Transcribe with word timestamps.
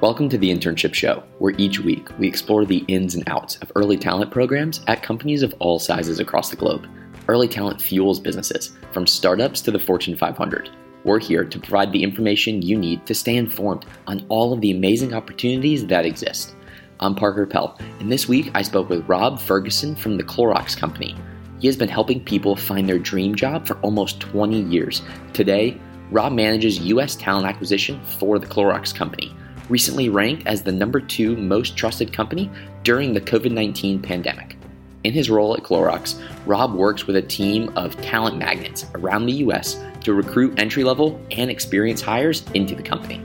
Welcome 0.00 0.30
to 0.30 0.38
the 0.38 0.48
Internship 0.48 0.94
Show, 0.94 1.22
where 1.40 1.52
each 1.58 1.78
week 1.80 2.08
we 2.18 2.26
explore 2.26 2.64
the 2.64 2.86
ins 2.88 3.14
and 3.14 3.28
outs 3.28 3.56
of 3.56 3.70
early 3.76 3.98
talent 3.98 4.30
programs 4.30 4.80
at 4.86 5.02
companies 5.02 5.42
of 5.42 5.54
all 5.58 5.78
sizes 5.78 6.20
across 6.20 6.48
the 6.48 6.56
globe. 6.56 6.88
Early 7.28 7.46
talent 7.46 7.82
fuels 7.82 8.18
businesses, 8.18 8.72
from 8.92 9.06
startups 9.06 9.60
to 9.60 9.70
the 9.70 9.78
Fortune 9.78 10.16
500. 10.16 10.70
We're 11.04 11.20
here 11.20 11.44
to 11.44 11.58
provide 11.58 11.92
the 11.92 12.02
information 12.02 12.62
you 12.62 12.78
need 12.78 13.04
to 13.04 13.14
stay 13.14 13.36
informed 13.36 13.84
on 14.06 14.24
all 14.30 14.54
of 14.54 14.62
the 14.62 14.70
amazing 14.70 15.12
opportunities 15.12 15.86
that 15.88 16.06
exist. 16.06 16.54
I'm 17.00 17.14
Parker 17.14 17.44
Pell, 17.44 17.78
and 17.98 18.10
this 18.10 18.26
week 18.26 18.50
I 18.54 18.62
spoke 18.62 18.88
with 18.88 19.06
Rob 19.06 19.38
Ferguson 19.38 19.94
from 19.94 20.16
the 20.16 20.24
Clorox 20.24 20.74
Company. 20.74 21.14
He 21.58 21.66
has 21.66 21.76
been 21.76 21.90
helping 21.90 22.24
people 22.24 22.56
find 22.56 22.88
their 22.88 22.98
dream 22.98 23.34
job 23.34 23.66
for 23.66 23.76
almost 23.80 24.20
20 24.20 24.62
years. 24.62 25.02
Today, 25.34 25.78
Rob 26.10 26.32
manages 26.32 26.78
U.S. 26.78 27.16
talent 27.16 27.46
acquisition 27.46 28.02
for 28.18 28.38
the 28.38 28.46
Clorox 28.46 28.94
Company, 28.94 29.36
recently 29.70 30.08
ranked 30.08 30.46
as 30.46 30.62
the 30.62 30.72
number 30.72 31.00
two 31.00 31.36
most 31.36 31.76
trusted 31.76 32.12
company 32.12 32.50
during 32.82 33.14
the 33.14 33.20
COVID 33.20 33.52
19 33.52 34.02
pandemic. 34.02 34.56
In 35.02 35.14
his 35.14 35.30
role 35.30 35.54
at 35.56 35.62
Clorox, 35.62 36.20
Rob 36.44 36.74
works 36.74 37.06
with 37.06 37.16
a 37.16 37.22
team 37.22 37.72
of 37.76 37.98
talent 38.02 38.36
magnets 38.36 38.84
around 38.94 39.24
the 39.24 39.32
U.S. 39.34 39.82
to 40.02 40.12
recruit 40.12 40.58
entry 40.58 40.84
level 40.84 41.18
and 41.30 41.50
experienced 41.50 42.04
hires 42.04 42.44
into 42.52 42.74
the 42.74 42.82
company. 42.82 43.22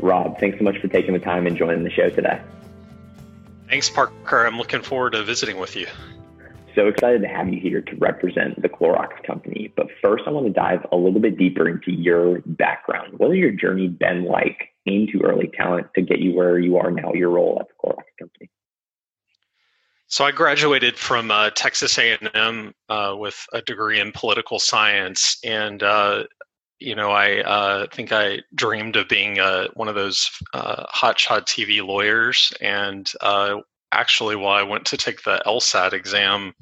Rob, 0.00 0.38
thanks 0.38 0.58
so 0.58 0.64
much 0.64 0.78
for 0.78 0.88
taking 0.88 1.14
the 1.14 1.20
time 1.20 1.46
and 1.46 1.56
joining 1.56 1.84
the 1.84 1.90
show 1.90 2.08
today. 2.08 2.40
Thanks, 3.68 3.90
Parker. 3.90 4.46
I'm 4.46 4.58
looking 4.58 4.82
forward 4.82 5.12
to 5.12 5.22
visiting 5.24 5.58
with 5.58 5.74
you. 5.76 5.86
So 6.76 6.88
excited 6.88 7.22
to 7.22 7.28
have 7.28 7.48
you 7.48 7.58
here 7.58 7.80
to 7.80 7.96
represent 7.96 8.60
the 8.60 8.68
Clorox 8.68 9.22
company. 9.26 9.72
But 9.74 9.86
first, 10.04 10.24
I 10.26 10.30
want 10.30 10.46
to 10.46 10.52
dive 10.52 10.84
a 10.92 10.96
little 10.96 11.20
bit 11.20 11.38
deeper 11.38 11.66
into 11.66 11.90
your 11.90 12.42
background. 12.44 13.14
What 13.16 13.30
has 13.30 13.38
your 13.38 13.52
journey 13.52 13.88
been 13.88 14.26
like 14.26 14.74
into 14.84 15.22
early 15.24 15.50
talent 15.56 15.86
to 15.94 16.02
get 16.02 16.18
you 16.18 16.34
where 16.34 16.58
you 16.58 16.76
are 16.76 16.90
now, 16.90 17.14
your 17.14 17.30
role 17.30 17.56
at 17.60 17.68
the 17.68 17.74
Clorox 17.82 18.04
company? 18.18 18.50
So 20.08 20.26
I 20.26 20.32
graduated 20.32 20.98
from 20.98 21.30
uh, 21.30 21.48
Texas 21.50 21.98
A&M 21.98 22.74
uh, 22.90 23.14
with 23.18 23.46
a 23.54 23.62
degree 23.62 23.98
in 23.98 24.12
political 24.12 24.58
science, 24.58 25.38
and 25.42 25.82
uh, 25.82 26.24
you 26.78 26.94
know 26.94 27.10
I 27.10 27.40
uh, 27.40 27.86
think 27.90 28.12
I 28.12 28.40
dreamed 28.54 28.96
of 28.96 29.08
being 29.08 29.40
uh, 29.40 29.68
one 29.74 29.88
of 29.88 29.94
those 29.94 30.30
uh, 30.52 30.84
hotshot 30.94 31.46
TV 31.46 31.84
lawyers, 31.84 32.52
and 32.60 33.10
actually 33.92 34.36
while 34.36 34.56
I 34.56 34.62
went 34.62 34.84
to 34.86 34.96
take 34.96 35.22
the 35.22 35.42
LSAT 35.46 35.92
exam, 35.92 36.52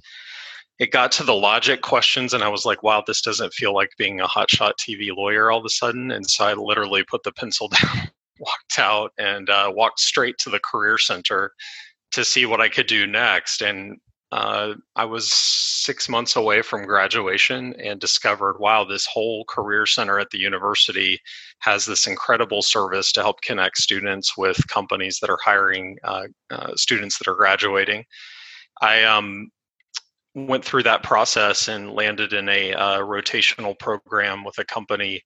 it 0.79 0.91
got 0.91 1.13
to 1.13 1.25
the 1.25 1.35
logic 1.35 1.83
questions 1.83 2.35
and 2.35 2.43
I 2.43 2.49
was 2.49 2.65
like, 2.65 2.83
wow, 2.83 3.03
this 3.07 3.21
doesn't 3.21 3.55
feel 3.55 3.75
like 3.75 3.91
being 3.97 4.21
a 4.21 4.27
hotshot 4.27 4.73
TV 4.79 5.15
lawyer 5.17 5.51
all 5.51 5.61
of 5.61 5.65
a 5.65 5.71
sudden. 5.71 6.11
And 6.11 6.29
so 6.29 6.45
I 6.45 6.55
literally 6.55 7.05
put 7.05 7.23
the 7.23 7.33
pencil 7.33 7.69
down, 7.83 8.09
walked 8.39 8.79
out, 8.79 9.13
and 9.19 9.49
uh, 9.49 9.73
walked 9.75 10.01
straight 10.01 10.37
to 10.39 10.51
the 10.51 10.61
career 10.61 10.99
center 10.99 11.53
to 12.13 12.25
see 12.25 12.47
what 12.47 12.61
I 12.61 12.69
could 12.69 12.87
do 12.87 13.07
next. 13.07 13.63
And 13.63 13.99
uh, 14.35 14.75
I 14.97 15.05
was 15.05 15.33
six 15.33 16.09
months 16.09 16.35
away 16.35 16.61
from 16.61 16.87
graduation 16.87 17.73
and 17.75 18.01
discovered, 18.01 18.59
wow, 18.59 18.83
this 18.83 19.07
whole 19.07 19.45
career 19.45 19.87
center 19.87 20.19
at 20.19 20.29
the 20.31 20.39
university 20.39 21.21
has 21.61 21.87
this 21.87 22.09
incredible 22.09 22.61
service 22.61 23.13
to 23.13 23.23
help 23.23 23.41
connect 23.43 23.77
students 23.77 24.37
with 24.37 24.67
companies 24.67 25.21
that 25.21 25.31
are 25.31 25.39
hiring 25.45 25.97
uh, 26.03 26.25
uh, 26.51 26.75
students 26.75 27.17
that 27.19 27.29
are 27.29 27.37
graduating. 27.37 28.03
I 28.83 29.05
um, 29.05 29.53
went 30.35 30.65
through 30.65 30.83
that 30.83 31.05
process 31.05 31.69
and 31.69 31.93
landed 31.93 32.33
in 32.33 32.49
a 32.49 32.75
uh, 32.75 32.99
rotational 33.03 33.79
program 33.79 34.43
with 34.43 34.59
a 34.59 34.65
company 34.65 35.23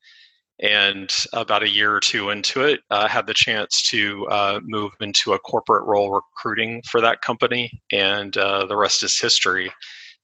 and 0.60 1.12
about 1.32 1.62
a 1.62 1.68
year 1.68 1.94
or 1.94 2.00
two 2.00 2.30
into 2.30 2.62
it 2.62 2.80
uh, 2.90 3.06
had 3.06 3.26
the 3.26 3.34
chance 3.34 3.82
to 3.82 4.26
uh, 4.28 4.60
move 4.64 4.92
into 5.00 5.32
a 5.32 5.38
corporate 5.38 5.86
role 5.86 6.10
recruiting 6.10 6.82
for 6.88 7.00
that 7.00 7.22
company 7.22 7.80
and 7.92 8.36
uh, 8.36 8.66
the 8.66 8.76
rest 8.76 9.02
is 9.02 9.20
history. 9.20 9.70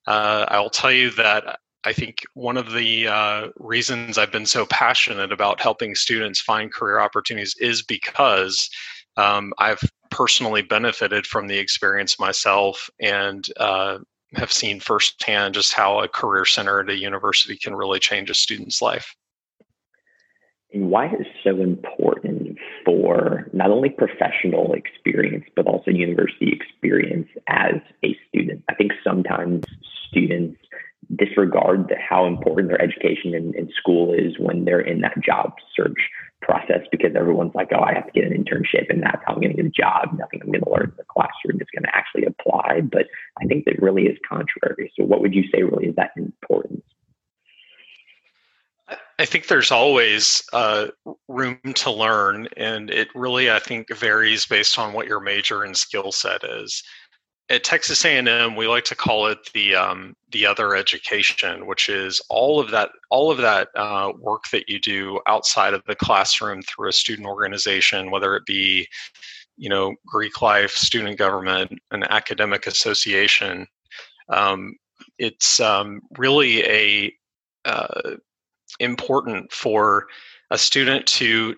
Uh, 0.07 0.45
i'll 0.49 0.71
tell 0.71 0.93
you 0.93 1.11
that 1.11 1.59
i 1.85 1.93
think 1.93 2.19
one 2.35 2.59
of 2.59 2.73
the 2.73 3.09
uh, 3.09 3.49
reasons 3.57 4.19
i've 4.19 4.33
been 4.33 4.47
so 4.47 4.67
passionate 4.67 5.33
about 5.33 5.61
helping 5.61 5.95
students 5.95 6.41
find 6.41 6.73
career 6.73 7.01
opportunities 7.01 7.55
is 7.61 7.83
because 7.83 8.69
um, 9.17 9.53
i've 9.59 9.81
personally 10.11 10.63
benefited 10.63 11.27
from 11.27 11.47
the 11.47 11.59
experience 11.59 12.19
myself 12.19 12.91
and 13.01 13.47
uh, 13.57 13.99
have 14.35 14.53
seen 14.53 14.79
firsthand 14.79 15.55
just 15.55 15.73
how 15.73 16.01
a 16.01 16.09
career 16.09 16.45
center 16.45 16.81
at 16.81 16.91
a 16.91 16.97
university 16.97 17.57
can 17.57 17.75
really 17.75 17.99
change 17.99 18.29
a 18.31 18.35
student's 18.35 18.83
life 18.83 19.15
why 20.75 21.07
it's 21.07 21.29
so 21.43 21.61
important 21.61 22.59
for 22.85 23.49
not 23.53 23.71
only 23.71 23.91
professional 23.91 24.75
experience, 24.75 25.45
but 25.55 25.67
also 25.67 25.91
university 25.91 26.53
experience 26.53 27.29
as 27.49 27.75
a 28.05 28.17
student. 28.29 28.63
I 28.69 28.75
think 28.75 28.93
sometimes 29.03 29.65
students 30.09 30.59
disregard 31.17 31.95
how 31.99 32.27
important 32.27 32.69
their 32.69 32.81
education 32.81 33.35
in, 33.35 33.55
in 33.55 33.71
school 33.79 34.13
is 34.13 34.39
when 34.39 34.65
they're 34.65 34.81
in 34.81 35.01
that 35.03 35.21
job 35.21 35.53
search 35.77 36.09
process 36.41 36.81
because 36.91 37.13
everyone's 37.17 37.55
like, 37.55 37.69
oh, 37.75 37.83
I 37.83 37.95
have 37.95 38.07
to 38.07 38.13
get 38.13 38.25
an 38.25 38.33
internship 38.33 38.91
and 38.91 39.03
that's 39.03 39.23
how 39.27 39.35
I'm 39.35 39.41
going 39.41 39.57
to 39.57 39.63
get 39.63 39.67
a 39.67 39.71
job. 39.71 40.17
Nothing 40.19 40.41
I'm 40.43 40.51
going 40.51 40.65
to 40.65 40.71
learn 40.71 40.91
in 40.91 40.97
the 40.97 41.05
classroom 41.09 41.61
is 41.61 41.69
going 41.75 41.85
to 41.85 41.95
actually 41.95 42.25
apply. 42.25 42.81
But 42.83 43.07
I 43.41 43.47
think 43.47 43.65
that 43.67 43.81
really 43.81 44.05
is 44.05 44.19
contrary. 44.29 44.93
So, 44.97 45.05
what 45.05 45.21
would 45.21 45.35
you 45.35 45.45
say 45.55 45.63
really 45.63 45.87
is 45.87 45.97
that 45.97 46.11
importance? 46.17 46.85
I 49.19 49.25
think 49.25 49.47
there's 49.47 49.71
always 49.71 50.43
uh, 50.53 50.89
room 51.29 51.59
to 51.63 51.91
learn, 51.91 52.49
and 52.57 52.91
it 52.91 53.09
really, 53.15 53.51
I 53.51 53.61
think, 53.61 53.95
varies 53.95 54.47
based 54.47 54.79
on 54.79 54.93
what 54.93 55.07
your 55.07 55.21
major 55.21 55.63
and 55.63 55.77
skill 55.77 56.11
set 56.11 56.43
is. 56.43 56.83
At 57.49 57.63
Texas 57.63 58.05
A&M, 58.05 58.57
we 58.57 58.67
like 58.67 58.85
to 58.85 58.97
call 58.97 59.27
it 59.27 59.39
the 59.53 59.75
um, 59.75 60.17
the 60.33 60.47
other 60.47 60.75
education, 60.75 61.67
which 61.67 61.89
is 61.89 62.21
all 62.29 62.59
of 62.59 62.71
that 62.71 62.91
all 63.11 63.31
of 63.31 63.39
that 63.39 63.69
uh, 63.77 64.13
work 64.19 64.45
that 64.51 64.69
you 64.69 64.81
do 64.81 65.21
outside 65.29 65.75
of 65.75 65.83
the 65.87 65.95
classroom 65.95 66.63
through 66.63 66.89
a 66.89 66.93
student 66.93 67.29
organization, 67.29 68.11
whether 68.11 68.35
it 68.35 68.47
be, 68.47 68.89
you 69.57 69.69
know, 69.69 69.95
Greek 70.07 70.41
life, 70.43 70.73
student 70.73 71.19
government, 71.19 71.71
an 71.93 72.03
academic 72.05 72.67
association. 72.67 73.67
Um, 74.31 74.75
it's 75.19 75.61
um, 75.61 76.01
really 76.19 76.65
a 76.65 77.13
uh, 77.67 78.17
important 78.81 79.53
for 79.53 80.07
a 80.51 80.59
student 80.59 81.07
to 81.07 81.57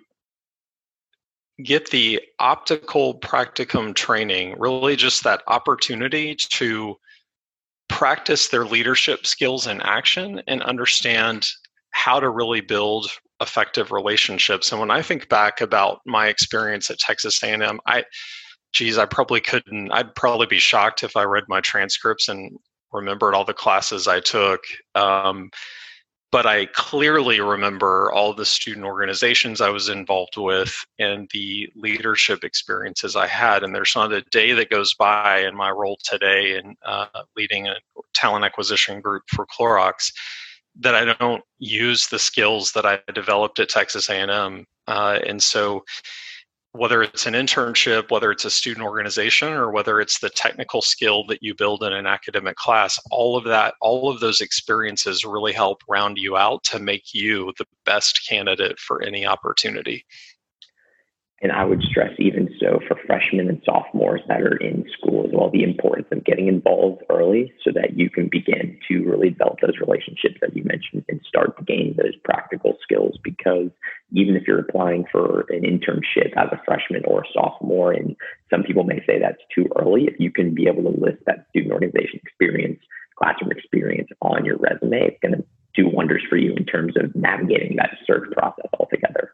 get 1.62 1.90
the 1.90 2.20
optical 2.38 3.18
practicum 3.20 3.94
training, 3.94 4.54
really 4.58 4.96
just 4.96 5.24
that 5.24 5.42
opportunity 5.46 6.34
to 6.34 6.96
practice 7.88 8.48
their 8.48 8.64
leadership 8.64 9.26
skills 9.26 9.66
in 9.66 9.80
action 9.82 10.42
and 10.46 10.62
understand 10.62 11.46
how 11.90 12.20
to 12.20 12.28
really 12.28 12.60
build 12.60 13.10
effective 13.40 13.90
relationships. 13.90 14.70
And 14.70 14.80
when 14.80 14.90
I 14.90 15.02
think 15.02 15.28
back 15.28 15.60
about 15.60 16.00
my 16.04 16.28
experience 16.28 16.90
at 16.90 16.98
Texas 16.98 17.42
A&M, 17.42 17.80
I 17.86 18.04
geez, 18.72 18.98
I 18.98 19.06
probably 19.06 19.40
couldn't 19.40 19.90
I'd 19.92 20.14
probably 20.14 20.46
be 20.46 20.58
shocked 20.58 21.02
if 21.02 21.16
I 21.16 21.22
read 21.22 21.44
my 21.48 21.60
transcripts 21.60 22.28
and 22.28 22.58
remembered 22.92 23.34
all 23.34 23.44
the 23.44 23.54
classes 23.54 24.06
I 24.06 24.20
took. 24.20 24.60
Um, 24.94 25.50
but 26.32 26.46
I 26.46 26.66
clearly 26.66 27.40
remember 27.40 28.10
all 28.12 28.34
the 28.34 28.44
student 28.44 28.84
organizations 28.84 29.60
I 29.60 29.70
was 29.70 29.88
involved 29.88 30.36
with 30.36 30.74
and 30.98 31.28
the 31.32 31.68
leadership 31.76 32.42
experiences 32.42 33.16
I 33.16 33.26
had. 33.26 33.62
And 33.62 33.74
there's 33.74 33.94
not 33.94 34.12
a 34.12 34.22
day 34.32 34.52
that 34.52 34.70
goes 34.70 34.94
by 34.94 35.40
in 35.40 35.54
my 35.54 35.70
role 35.70 35.98
today 36.04 36.58
in 36.58 36.74
uh, 36.84 37.06
leading 37.36 37.68
a 37.68 37.76
talent 38.14 38.44
acquisition 38.44 39.00
group 39.00 39.22
for 39.28 39.46
Clorox 39.46 40.12
that 40.80 40.94
I 40.94 41.04
don't 41.14 41.42
use 41.58 42.08
the 42.08 42.18
skills 42.18 42.72
that 42.72 42.84
I 42.84 43.00
developed 43.14 43.58
at 43.60 43.68
Texas 43.68 44.10
A&M. 44.10 44.66
Uh, 44.86 45.18
and 45.26 45.42
so 45.42 45.84
whether 46.76 47.02
it's 47.02 47.26
an 47.26 47.34
internship, 47.34 48.10
whether 48.10 48.30
it's 48.30 48.44
a 48.44 48.50
student 48.50 48.84
organization, 48.84 49.48
or 49.48 49.70
whether 49.70 50.00
it's 50.00 50.18
the 50.20 50.30
technical 50.30 50.82
skill 50.82 51.24
that 51.26 51.42
you 51.42 51.54
build 51.54 51.82
in 51.82 51.92
an 51.92 52.06
academic 52.06 52.56
class, 52.56 53.00
all 53.10 53.36
of 53.36 53.44
that, 53.44 53.74
all 53.80 54.10
of 54.10 54.20
those 54.20 54.40
experiences 54.40 55.24
really 55.24 55.52
help 55.52 55.82
round 55.88 56.18
you 56.18 56.36
out 56.36 56.62
to 56.64 56.78
make 56.78 57.14
you 57.14 57.52
the 57.58 57.66
best 57.84 58.26
candidate 58.28 58.78
for 58.78 59.02
any 59.02 59.26
opportunity. 59.26 60.04
And 61.42 61.52
I 61.52 61.64
would 61.64 61.82
stress 61.82 62.12
even 62.18 62.48
so 62.58 62.80
for 62.88 62.96
freshmen 63.06 63.48
and 63.48 63.60
sophomores 63.64 64.22
that 64.28 64.40
are 64.40 64.56
in 64.56 64.86
school 64.96 65.26
as 65.26 65.32
well, 65.34 65.50
the 65.50 65.64
importance 65.64 66.08
of 66.10 66.24
getting 66.24 66.48
involved 66.48 67.02
early 67.10 67.52
so 67.62 67.72
that 67.72 67.98
you 67.98 68.08
can 68.08 68.28
begin 68.30 68.78
to 68.88 69.04
really 69.04 69.30
develop 69.30 69.60
those 69.60 69.78
relationships 69.78 70.36
that 70.40 70.56
you 70.56 70.64
mentioned 70.64 71.04
and 71.08 71.20
start 71.28 71.58
to 71.58 71.64
gain 71.64 71.94
those 71.98 72.16
practical 72.24 72.78
skills. 72.82 73.18
Because 73.22 73.68
even 74.12 74.34
if 74.34 74.44
you're 74.46 74.60
applying 74.60 75.04
for 75.12 75.40
an 75.50 75.62
internship 75.62 76.32
as 76.36 76.48
a 76.52 76.62
freshman 76.64 77.04
or 77.04 77.20
a 77.20 77.32
sophomore, 77.34 77.92
and 77.92 78.16
some 78.48 78.62
people 78.62 78.84
may 78.84 79.04
say 79.06 79.18
that's 79.18 79.42
too 79.54 79.66
early, 79.78 80.04
if 80.06 80.18
you 80.18 80.30
can 80.30 80.54
be 80.54 80.68
able 80.68 80.84
to 80.84 81.00
list 81.00 81.18
that 81.26 81.46
student 81.50 81.72
organization 81.72 82.20
experience, 82.22 82.80
classroom 83.18 83.50
experience 83.50 84.08
on 84.22 84.44
your 84.44 84.56
resume, 84.56 85.08
it's 85.08 85.20
going 85.20 85.34
to 85.34 85.44
do 85.74 85.86
wonders 85.86 86.22
for 86.30 86.36
for 86.36 86.40
you 86.40 86.52
in 86.54 86.66
terms 86.66 86.94
of 86.96 87.14
navigating 87.14 87.76
that 87.76 87.96
search 88.06 88.30
process 88.32 88.66
altogether? 88.78 89.25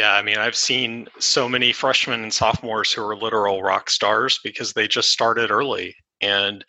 Yeah, 0.00 0.14
I 0.14 0.22
mean, 0.22 0.38
I've 0.38 0.56
seen 0.56 1.08
so 1.18 1.46
many 1.46 1.74
freshmen 1.74 2.22
and 2.22 2.32
sophomores 2.32 2.90
who 2.90 3.06
are 3.06 3.14
literal 3.14 3.62
rock 3.62 3.90
stars 3.90 4.40
because 4.42 4.72
they 4.72 4.88
just 4.88 5.10
started 5.10 5.50
early. 5.50 5.94
And 6.22 6.64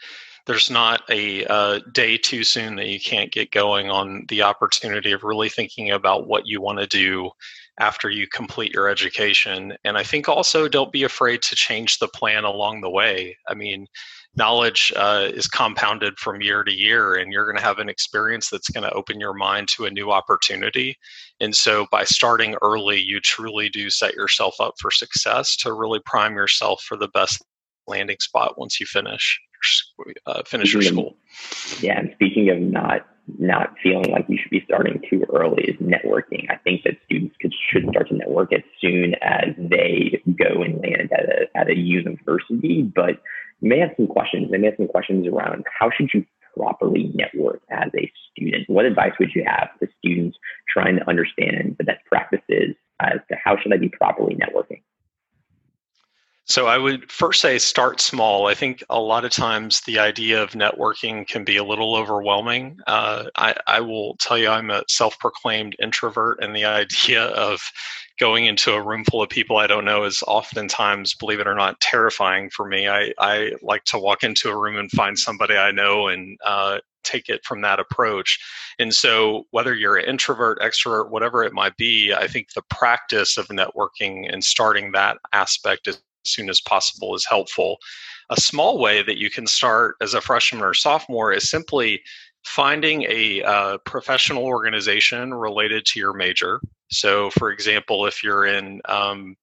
there's 0.48 0.70
not 0.70 1.04
a 1.10 1.80
day 1.94 2.18
too 2.18 2.44
soon 2.44 2.76
that 2.76 2.90
you 2.90 3.00
can't 3.00 3.32
get 3.32 3.52
going 3.52 3.90
on 3.90 4.26
the 4.28 4.42
opportunity 4.42 5.14
of 5.14 5.24
really 5.24 5.48
thinking 5.48 5.92
about 5.92 6.28
what 6.28 6.46
you 6.46 6.60
want 6.60 6.80
to 6.80 6.88
do 6.88 7.30
after 7.80 8.10
you 8.10 8.28
complete 8.28 8.74
your 8.74 8.90
education. 8.90 9.78
And 9.86 9.98
I 9.98 10.04
think 10.04 10.28
also 10.28 10.68
don't 10.68 10.92
be 10.92 11.04
afraid 11.04 11.42
to 11.44 11.56
change 11.56 12.00
the 12.00 12.10
plan 12.10 12.44
along 12.44 12.82
the 12.82 12.90
way. 12.90 13.38
I 13.48 13.54
mean, 13.54 13.88
knowledge 14.36 14.94
uh, 14.96 15.28
is 15.34 15.48
compounded 15.48 16.18
from 16.18 16.42
year 16.42 16.64
to 16.64 16.72
year, 16.72 17.16
and 17.16 17.34
you're 17.34 17.46
going 17.46 17.58
to 17.58 17.64
have 17.64 17.80
an 17.80 17.90
experience 17.90 18.50
that's 18.50 18.70
going 18.70 18.84
to 18.84 18.94
open 18.94 19.20
your 19.20 19.34
mind 19.34 19.68
to 19.70 19.86
a 19.86 19.92
new 19.92 20.12
opportunity. 20.12 20.98
And 21.40 21.56
so, 21.56 21.88
by 21.92 22.06
starting 22.06 22.56
early, 22.62 23.00
you 23.00 23.20
truly 23.20 23.70
do 23.70 23.90
set 23.90 24.14
yourself 24.14 24.56
up 24.60 24.76
for 24.80 24.92
success 24.92 25.56
to 25.58 25.74
really 25.74 26.00
prime 26.06 26.36
yourself 26.36 26.82
for 26.84 26.98
the 26.98 27.10
best 27.10 27.44
landing 27.88 28.18
spot 28.20 28.58
once 28.58 28.80
you 28.80 28.86
finish 28.86 29.40
uh, 30.26 30.44
finish 30.46 30.74
your 30.74 30.82
school. 30.82 31.16
Yeah, 31.80 32.00
and 32.00 32.12
speaking 32.14 32.50
of 32.50 32.60
not 32.60 33.08
not 33.40 33.76
feeling 33.82 34.12
like 34.12 34.26
you 34.28 34.38
should 34.38 34.50
be 34.50 34.64
starting 34.66 35.02
too 35.10 35.24
early 35.34 35.64
is 35.64 35.78
networking. 35.78 36.50
I 36.50 36.58
think 36.58 36.84
that 36.84 36.98
students 37.06 37.36
could, 37.42 37.54
should 37.70 37.88
start 37.90 38.10
to 38.10 38.16
network 38.16 38.52
as 38.52 38.64
soon 38.82 39.16
as 39.22 39.50
they 39.58 40.22
go 40.38 40.64
and 40.64 40.82
land 40.82 41.12
at 41.14 41.26
a, 41.26 41.58
at 41.58 41.70
a 41.70 41.78
university. 41.78 42.82
But 42.82 43.22
may 43.62 43.80
have 43.80 43.92
some 43.96 44.08
questions. 44.08 44.52
They 44.52 44.58
may 44.58 44.68
have 44.68 44.78
some 44.78 44.88
questions 44.88 45.28
around 45.28 45.66
how 45.80 45.90
should 45.90 46.10
you 46.14 46.26
properly 46.56 47.12
network 47.14 47.62
as 47.70 47.90
a 47.98 48.12
student? 48.32 48.70
What 48.70 48.86
advice 48.86 49.14
would 49.20 49.32
you 49.34 49.44
have 49.46 49.70
to 49.80 49.88
students 50.00 50.38
trying 50.68 50.98
to 50.98 51.10
understand 51.10 51.76
the 51.78 51.84
best 51.84 52.04
practices 52.06 52.76
as 53.00 53.20
to 53.30 53.38
how 53.44 53.58
should 53.58 53.74
I 53.74 53.78
be 53.78 53.90
properly 53.90 54.36
networking? 54.36 54.82
So 56.52 56.68
I 56.68 56.78
would 56.78 57.10
first 57.10 57.40
say 57.40 57.58
start 57.60 58.02
small. 58.02 58.48
I 58.48 58.56
think 58.56 58.84
a 58.90 59.00
lot 59.00 59.24
of 59.24 59.32
times 59.32 59.80
the 59.86 60.00
idea 60.00 60.44
of 60.44 60.52
networking 60.52 61.26
can 61.26 61.46
be 61.46 61.56
a 61.56 61.64
little 61.64 61.96
overwhelming. 61.96 62.78
Uh, 62.88 63.28
I, 63.38 63.56
I, 63.68 63.80
will 63.80 64.18
tell 64.18 64.38
you, 64.38 64.50
I'm 64.50 64.70
a 64.70 64.84
self-proclaimed 64.90 65.78
introvert, 65.82 66.44
and 66.44 66.54
the 66.54 66.66
idea 66.82 67.24
of 67.28 67.62
going 68.20 68.48
into 68.48 68.74
a 68.74 68.84
room 68.84 69.06
full 69.06 69.24
of 69.24 69.30
people 69.30 69.56
I 69.56 69.68
don't 69.68 69.86
know 69.86 70.04
is 70.04 70.22
oftentimes, 70.28 71.16
believe 71.16 71.40
it 71.40 71.48
or 71.48 71.56
not, 71.56 71.80
terrifying 71.80 72.50
for 72.50 72.68
me. 72.68 72.90
I, 72.90 73.14
I 73.18 73.54
like 73.62 73.86
to 73.86 73.98
walk 73.98 74.24
into 74.24 74.50
a 74.50 74.58
room 74.58 74.76
and 74.76 74.92
find 74.92 75.18
somebody 75.18 75.56
I 75.56 75.72
know 75.72 76.10
and 76.10 76.38
uh, 76.46 76.80
take 77.06 77.30
it 77.30 77.46
from 77.46 77.62
that 77.62 77.80
approach. 77.80 78.38
And 78.78 78.94
so, 78.94 79.46
whether 79.52 79.74
you're 79.74 79.96
an 79.96 80.06
introvert, 80.06 80.60
extrovert, 80.60 81.12
whatever 81.12 81.46
it 81.46 81.54
might 81.54 81.78
be, 81.78 82.14
I 82.14 82.28
think 82.28 82.52
the 82.52 82.64
practice 82.70 83.38
of 83.38 83.48
networking 83.48 84.30
and 84.30 84.44
starting 84.44 84.92
that 84.92 85.18
aspect 85.32 85.88
is 85.88 86.02
soon 86.26 86.50
as 86.50 86.62
possible 86.62 87.16
is 87.16 87.26
helpful. 87.28 87.78
A 88.30 88.40
small 88.40 88.80
way 88.80 89.04
that 89.04 89.18
you 89.18 89.30
can 89.30 89.48
start 89.48 89.96
as 90.02 90.14
a 90.14 90.22
freshman 90.22 90.64
or 90.64 90.74
sophomore 90.74 91.34
is 91.34 91.50
simply 91.50 92.02
finding 92.46 93.04
a 93.04 93.44
uh, 93.44 93.78
professional 93.86 94.44
organization 94.44 95.34
related 95.34 95.86
to 95.86 96.00
your 96.00 96.14
major. 96.14 96.60
So, 96.90 97.30
for 97.32 97.52
example, 97.52 98.06
if 98.06 98.24
you're 98.24 98.46
in 98.46 98.82
um, 98.86 99.36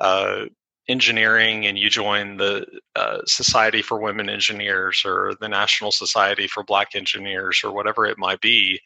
uh, 0.00 0.46
engineering 0.88 1.66
and 1.66 1.78
you 1.78 1.88
join 1.88 2.36
the 2.36 2.66
uh, 2.94 3.18
Society 3.26 3.82
for 3.82 4.00
Women 4.00 4.28
Engineers 4.28 5.02
or 5.04 5.34
the 5.40 5.48
National 5.48 5.90
Society 5.90 6.46
for 6.46 6.62
Black 6.62 6.94
Engineers 6.94 7.62
or 7.64 7.72
whatever 7.72 8.04
it 8.04 8.18
might 8.18 8.40
be, 8.40 8.80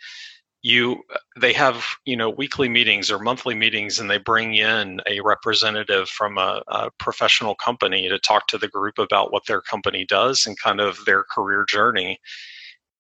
you 0.63 1.03
they 1.41 1.53
have 1.53 1.85
you 2.05 2.17
know 2.17 2.29
weekly 2.29 2.69
meetings 2.69 3.11
or 3.11 3.19
monthly 3.19 3.55
meetings 3.55 3.99
and 3.99 4.11
they 4.11 4.19
bring 4.19 4.55
in 4.55 5.01
a 5.07 5.21
representative 5.21 6.09
from 6.09 6.37
a, 6.37 6.63
a, 6.69 6.91
professional 6.99 7.55
company 7.55 8.09
to 8.09 8.19
talk 8.19 8.49
to 8.49 8.59
the 8.59 8.69
group 8.69 8.99
about 8.99 9.33
what 9.33 9.47
their 9.47 9.61
company 9.61 10.05
does 10.05 10.47
and 10.47 10.59
kind 10.59 10.81
of 10.81 11.05
their 11.05 11.25
career 11.25 11.65
journey. 11.69 12.19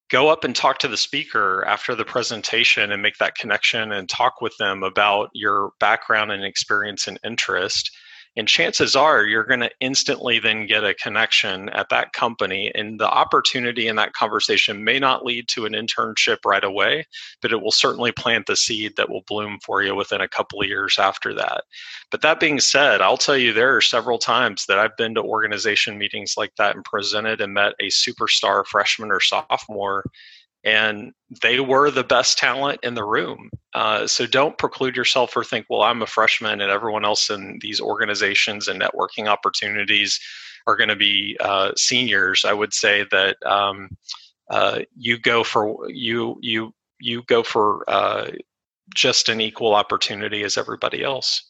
Go 0.08 0.28
up 0.28 0.44
and 0.44 0.54
talk 0.54 0.78
to 0.78 0.88
the 0.88 0.96
speaker 0.96 1.64
after 1.66 1.94
the 1.94 2.04
presentation 2.04 2.92
and 2.92 3.02
make 3.02 3.18
that 3.18 3.34
connection 3.34 3.92
and 3.92 4.08
talk 4.08 4.40
with 4.40 4.56
them 4.58 4.82
about 4.82 5.28
your 5.34 5.72
background 5.80 6.32
and 6.32 6.44
experience 6.44 7.06
and 7.06 7.18
interest 7.24 7.90
and 8.38 8.46
chances 8.46 8.94
are 8.94 9.24
you're 9.24 9.44
going 9.44 9.58
to 9.60 9.70
instantly 9.80 10.38
then 10.38 10.66
get 10.66 10.84
a 10.84 10.94
connection 10.94 11.68
at 11.70 11.88
that 11.88 12.12
company. 12.12 12.70
And 12.72 13.00
the 13.00 13.10
opportunity 13.10 13.88
in 13.88 13.96
that 13.96 14.12
conversation 14.12 14.84
may 14.84 15.00
not 15.00 15.24
lead 15.24 15.48
to 15.48 15.66
an 15.66 15.72
internship 15.72 16.38
right 16.46 16.62
away, 16.62 17.04
but 17.42 17.50
it 17.50 17.60
will 17.60 17.72
certainly 17.72 18.12
plant 18.12 18.46
the 18.46 18.54
seed 18.54 18.92
that 18.96 19.10
will 19.10 19.24
bloom 19.26 19.58
for 19.66 19.82
you 19.82 19.92
within 19.96 20.20
a 20.20 20.28
couple 20.28 20.62
of 20.62 20.68
years 20.68 21.00
after 21.00 21.34
that. 21.34 21.64
But 22.12 22.22
that 22.22 22.38
being 22.38 22.60
said, 22.60 23.00
I'll 23.00 23.16
tell 23.16 23.36
you 23.36 23.52
there 23.52 23.76
are 23.76 23.80
several 23.80 24.18
times 24.18 24.66
that 24.66 24.78
I've 24.78 24.96
been 24.96 25.16
to 25.16 25.22
organization 25.22 25.98
meetings 25.98 26.34
like 26.36 26.54
that 26.58 26.76
and 26.76 26.84
presented 26.84 27.40
and 27.40 27.52
met 27.52 27.72
a 27.80 27.88
superstar 27.88 28.64
freshman 28.64 29.10
or 29.10 29.18
sophomore 29.20 30.04
and 30.68 31.12
they 31.42 31.60
were 31.60 31.90
the 31.90 32.04
best 32.04 32.36
talent 32.36 32.78
in 32.82 32.94
the 32.94 33.04
room. 33.04 33.48
Uh, 33.74 34.06
so 34.06 34.26
don't 34.26 34.58
preclude 34.58 34.96
yourself 34.96 35.34
or 35.34 35.42
think, 35.42 35.66
well, 35.70 35.82
I'm 35.82 36.02
a 36.02 36.06
freshman 36.06 36.60
and 36.60 36.70
everyone 36.70 37.06
else 37.06 37.30
in 37.30 37.58
these 37.62 37.80
organizations 37.80 38.68
and 38.68 38.80
networking 38.80 39.28
opportunities 39.28 40.20
are 40.66 40.76
going 40.76 40.90
to 40.90 40.96
be 40.96 41.38
uh, 41.40 41.72
seniors. 41.76 42.44
I 42.44 42.52
would 42.52 42.74
say 42.74 43.06
that 43.10 43.36
um, 43.46 43.96
uh, 44.50 44.80
you 44.94 45.18
go 45.18 45.42
for 45.42 45.88
you 45.90 46.38
you 46.42 46.74
you 47.00 47.22
go 47.22 47.42
for 47.42 47.88
uh, 47.88 48.30
just 48.94 49.30
an 49.30 49.40
equal 49.40 49.74
opportunity 49.74 50.42
as 50.42 50.58
everybody 50.58 51.02
else 51.02 51.47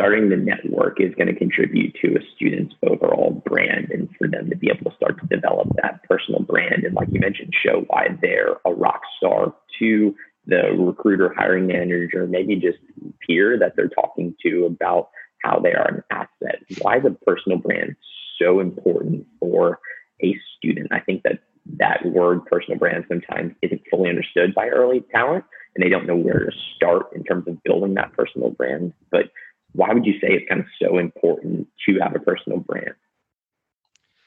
starting 0.00 0.30
the 0.30 0.36
network 0.36 0.98
is 0.98 1.14
going 1.16 1.26
to 1.26 1.34
contribute 1.34 1.94
to 2.02 2.16
a 2.16 2.20
student's 2.34 2.74
overall 2.82 3.42
brand 3.44 3.90
and 3.90 4.08
for 4.16 4.28
them 4.28 4.48
to 4.48 4.56
be 4.56 4.70
able 4.70 4.90
to 4.90 4.96
start 4.96 5.20
to 5.20 5.26
develop 5.26 5.68
that 5.82 6.02
personal 6.04 6.40
brand. 6.40 6.84
And 6.84 6.94
like 6.94 7.08
you 7.12 7.20
mentioned 7.20 7.52
show 7.62 7.84
why 7.88 8.08
they're 8.22 8.56
a 8.64 8.72
rock 8.72 9.02
star 9.18 9.54
to 9.78 10.14
the 10.46 10.74
recruiter 10.78 11.34
hiring 11.36 11.66
manager 11.66 12.26
maybe 12.26 12.56
just 12.56 12.78
peer 13.26 13.58
that 13.58 13.76
they're 13.76 13.90
talking 13.90 14.34
to 14.42 14.64
about 14.64 15.10
how 15.44 15.58
they 15.58 15.74
are 15.74 15.88
an 15.88 16.02
asset. 16.10 16.62
Why 16.80 16.96
is 16.96 17.04
a 17.04 17.10
personal 17.26 17.58
brand 17.58 17.94
so 18.40 18.60
important 18.60 19.26
for 19.38 19.80
a 20.22 20.34
student? 20.56 20.92
I 20.92 21.00
think 21.00 21.24
that 21.24 21.40
that 21.78 22.06
word 22.06 22.46
personal 22.46 22.78
brand 22.78 23.04
sometimes 23.06 23.52
isn't 23.60 23.82
fully 23.90 24.08
understood 24.08 24.54
by 24.54 24.68
early 24.68 25.04
talent 25.12 25.44
and 25.76 25.84
they 25.84 25.90
don't 25.90 26.06
know 26.06 26.16
where 26.16 26.38
to 26.38 26.52
start 26.74 27.12
in 27.14 27.22
terms 27.22 27.46
of 27.46 27.62
building 27.62 27.94
that 27.94 28.12
personal 28.14 28.50
brand. 28.50 28.94
But 29.10 29.26
why 29.72 29.92
would 29.92 30.06
you 30.06 30.14
say 30.14 30.28
it's 30.28 30.48
kind 30.48 30.60
of 30.60 30.66
so 30.80 30.98
important 30.98 31.68
to 31.86 31.98
have 32.00 32.14
a 32.14 32.20
personal 32.20 32.58
brand? 32.58 32.94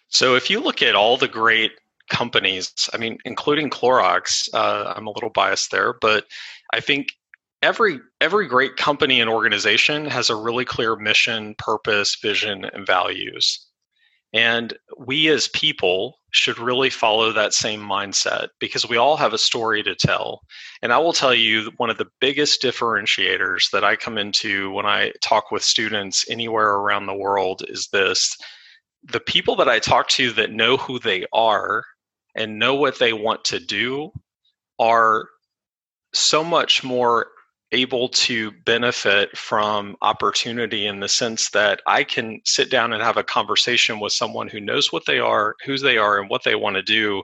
So 0.08 0.36
if 0.36 0.50
you 0.50 0.60
look 0.60 0.82
at 0.82 0.96
all 0.96 1.18
the 1.18 1.28
great 1.28 1.72
companies, 2.10 2.90
I 2.94 2.98
mean, 2.98 3.18
including 3.26 3.70
Clorox, 3.70 4.48
uh, 4.54 4.94
I'm 4.96 5.08
a 5.08 5.12
little 5.12 5.30
biased 5.30 5.72
there, 5.72 5.94
but 5.94 6.26
I 6.72 6.80
think 6.80 7.14
every 7.62 8.00
every 8.22 8.48
great 8.48 8.76
company 8.78 9.20
and 9.22 9.30
organization 9.30 10.06
has 10.06 10.30
a 10.30 10.36
really 10.36 10.66
clear 10.66 10.96
mission, 10.96 11.56
purpose, 11.58 12.16
vision, 12.22 12.66
and 12.66 12.86
values. 12.86 13.66
And 14.34 14.74
we 14.98 15.30
as 15.30 15.48
people 15.48 16.18
should 16.34 16.58
really 16.58 16.90
follow 16.90 17.32
that 17.32 17.54
same 17.54 17.80
mindset 17.80 18.48
because 18.60 18.90
we 18.90 18.98
all 18.98 19.16
have 19.16 19.34
a 19.34 19.38
story 19.38 19.84
to 19.84 19.96
tell. 19.96 20.42
And 20.82 20.92
I 20.92 20.98
will 20.98 21.14
tell 21.14 21.34
you 21.34 21.72
one 21.78 21.92
of 21.92 21.98
the 22.00 22.10
biggest 22.20 22.62
differentiators 22.62 23.70
that 23.72 23.84
I 23.84 23.96
come 23.96 24.18
into 24.18 24.72
when 24.72 24.88
I 24.88 25.14
talk 25.22 25.52
with 25.52 25.64
students 25.64 26.26
anywhere 26.30 26.72
around 26.74 27.06
the 27.06 27.14
world 27.14 27.64
is 27.68 27.88
this 27.94 28.36
the 29.04 29.20
people 29.20 29.56
that 29.58 29.70
I 29.70 29.80
talk 29.80 30.08
to 30.10 30.32
that 30.32 30.52
know 30.52 30.78
who 30.78 30.98
they 30.98 31.26
are 31.34 31.84
and 32.36 32.58
know 32.58 32.74
what 32.74 32.98
they 32.98 33.14
want 33.14 33.44
to 33.46 33.60
do 33.60 34.12
are 34.80 35.28
so 36.14 36.44
much 36.44 36.84
more 36.84 37.28
able 37.74 38.08
to 38.08 38.52
benefit 38.66 39.36
from 39.38 39.98
opportunity 40.02 40.86
in 40.86 41.00
the 41.00 41.10
sense 41.10 41.50
that 41.50 41.82
I 41.88 42.04
can 42.04 42.40
sit 42.46 42.70
down 42.70 42.94
and 42.94 43.04
have 43.04 43.18
a 43.18 43.24
conversation 43.24 44.00
with 44.00 44.14
someone 44.14 44.48
who 44.48 44.62
knows 44.62 44.94
what 44.94 45.06
they 45.06 45.20
are, 45.20 45.56
who 45.66 45.78
they 45.78 45.98
are, 45.98 46.20
and 46.20 46.30
what 46.30 46.44
they 46.44 46.56
want 46.56 46.76
to 46.76 46.84
do, 46.84 47.24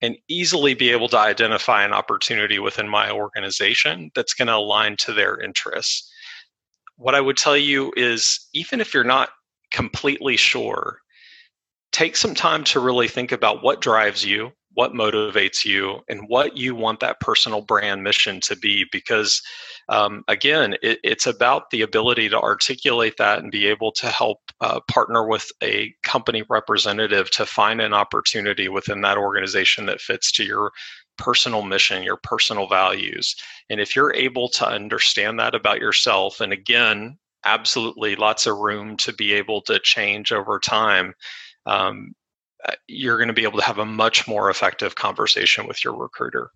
and 0.00 0.16
easily 0.28 0.74
be 0.74 0.90
able 0.90 1.08
to 1.10 1.18
identify 1.18 1.84
an 1.84 1.92
opportunity 1.92 2.58
within 2.58 2.88
my 2.88 3.10
organization 3.10 4.10
that's 4.14 4.34
going 4.34 4.48
to 4.48 4.56
align 4.56 4.96
to 4.96 5.12
their 5.12 5.40
interests. 5.40 6.10
What 6.96 7.14
I 7.14 7.20
would 7.20 7.36
tell 7.36 7.56
you 7.56 7.92
is 7.96 8.48
even 8.52 8.80
if 8.80 8.92
you're 8.92 9.04
not 9.04 9.30
completely 9.70 10.36
sure, 10.36 10.98
take 11.92 12.16
some 12.16 12.34
time 12.34 12.64
to 12.64 12.80
really 12.80 13.08
think 13.08 13.30
about 13.30 13.62
what 13.62 13.80
drives 13.80 14.24
you, 14.24 14.52
what 14.74 14.92
motivates 14.92 15.64
you 15.64 16.00
and 16.08 16.28
what 16.28 16.56
you 16.56 16.74
want 16.74 17.00
that 17.00 17.20
personal 17.20 17.60
brand 17.60 18.02
mission 18.02 18.40
to 18.40 18.56
be 18.56 18.86
because 18.90 19.42
um, 19.88 20.24
again 20.28 20.74
it, 20.82 20.98
it's 21.02 21.26
about 21.26 21.70
the 21.70 21.82
ability 21.82 22.28
to 22.28 22.40
articulate 22.40 23.16
that 23.18 23.38
and 23.38 23.50
be 23.52 23.66
able 23.66 23.92
to 23.92 24.06
help 24.06 24.38
uh, 24.60 24.80
partner 24.88 25.26
with 25.26 25.50
a 25.62 25.92
company 26.02 26.42
representative 26.48 27.30
to 27.30 27.44
find 27.44 27.80
an 27.80 27.92
opportunity 27.92 28.68
within 28.68 29.00
that 29.00 29.18
organization 29.18 29.86
that 29.86 30.00
fits 30.00 30.30
to 30.32 30.44
your 30.44 30.72
personal 31.18 31.62
mission, 31.62 32.02
your 32.02 32.16
personal 32.16 32.66
values. 32.66 33.36
And 33.70 33.80
if 33.80 33.94
you're 33.94 34.14
able 34.14 34.48
to 34.50 34.66
understand 34.66 35.38
that 35.38 35.54
about 35.54 35.78
yourself, 35.78 36.40
and 36.40 36.52
again, 36.52 37.18
absolutely 37.44 38.16
lots 38.16 38.46
of 38.46 38.58
room 38.58 38.96
to 38.98 39.12
be 39.12 39.32
able 39.32 39.60
to 39.62 39.78
change 39.80 40.32
over 40.32 40.58
time, 40.58 41.14
um, 41.66 42.12
Uh, 42.66 42.72
you're 42.86 43.16
going 43.16 43.28
to 43.28 43.34
be 43.34 43.44
able 43.44 43.58
to 43.58 43.64
have 43.64 43.78
a 43.78 43.84
much 43.84 44.28
more 44.28 44.50
effective 44.50 44.94
conversation 44.94 45.66
with 45.66 45.82
your 45.84 45.94
recruiter. 45.94 46.50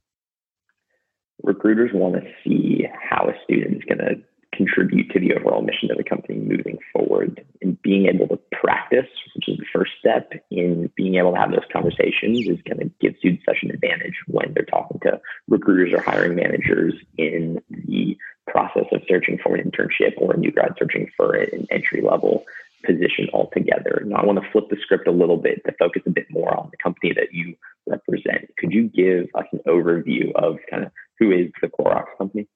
Recruiters 1.43 1.91
want 1.93 2.15
to 2.15 2.23
see 2.45 2.87
how 3.01 3.29
a 3.29 3.35
student 3.45 3.77
is 3.77 3.83
going 3.85 3.99
to 3.99 4.23
contribute 4.57 5.11
to 5.11 5.21
the 5.21 5.35
overall 5.35 5.63
mission 5.63 5.91
of 5.91 5.99
the 5.99 6.05
company 6.05 6.39
moving 6.39 6.79
forward 6.93 7.45
and 7.61 7.81
being 7.83 8.07
able 8.07 8.27
to 8.29 8.39
practice, 8.53 9.07
which 9.35 9.49
is 9.49 9.59
the 9.59 9.67
first 9.73 9.93
step 9.99 10.33
in 10.51 10.91
being 10.97 11.17
able 11.17 11.33
to 11.33 11.39
have 11.39 11.51
those 11.51 11.61
conversations 11.73 12.49
is 12.49 12.59
going 12.63 12.79
to 12.79 12.91
give 13.01 13.15
students 13.19 13.45
such 13.45 13.59
an 13.63 13.71
advantage 13.71 14.15
when 14.27 14.53
they're 14.55 14.65
talking 14.65 14.99
to 15.01 15.21
recruiters 15.49 15.93
or 15.93 16.01
hiring 16.01 16.35
managers 16.37 16.95
in 17.19 17.61
the 17.71 18.17
process 18.47 18.87
of 18.93 19.03
searching 19.09 19.39
for 19.43 19.57
an 19.57 19.71
internship 19.71 20.15
or 20.19 20.33
a 20.33 20.39
new 20.39 20.51
grad 20.51 20.75
searching 20.79 21.11
for 21.17 21.35
an 21.35 21.67
entry 21.71 22.01
level 22.01 22.45
position 22.87 23.28
altogether. 23.33 24.02
Now, 24.07 24.16
I 24.16 24.25
want 24.25 24.43
to 24.43 24.50
flip 24.50 24.69
the 24.71 24.76
script 24.81 25.09
a 25.09 25.12
little 25.12 25.37
bit 25.37 25.62
to 25.66 25.73
focus 25.78 26.02
a 26.07 26.11
bit 26.11 26.26
more 26.31 26.57
on 26.57 26.69
the 26.71 26.76
company 26.76 27.12
that 27.14 27.33
you 27.33 27.57
represent. 27.87 28.49
Could 28.59 28.73
you 28.73 28.88
give 28.88 29.26
us 29.35 29.47
an 29.52 29.61
overview 29.66 30.33
of 30.35 30.59
kind 30.71 30.85
of 30.85 30.93
who 31.19 31.33
is 31.33 31.50
the 31.61 31.69
Clorox 31.69 32.07
company? 32.19 32.47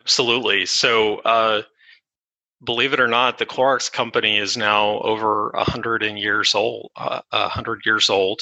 Absolutely. 0.00 0.66
So, 0.66 1.18
uh, 1.18 1.62
believe 2.64 2.92
it 2.92 3.00
or 3.00 3.08
not, 3.08 3.38
the 3.38 3.46
Clorox 3.46 3.90
company 3.90 4.38
is 4.38 4.56
now 4.56 5.00
over 5.00 5.52
hundred 5.56 6.02
years 6.02 6.54
old. 6.54 6.90
Uh, 6.96 7.20
hundred 7.32 7.80
years 7.84 8.08
old. 8.08 8.40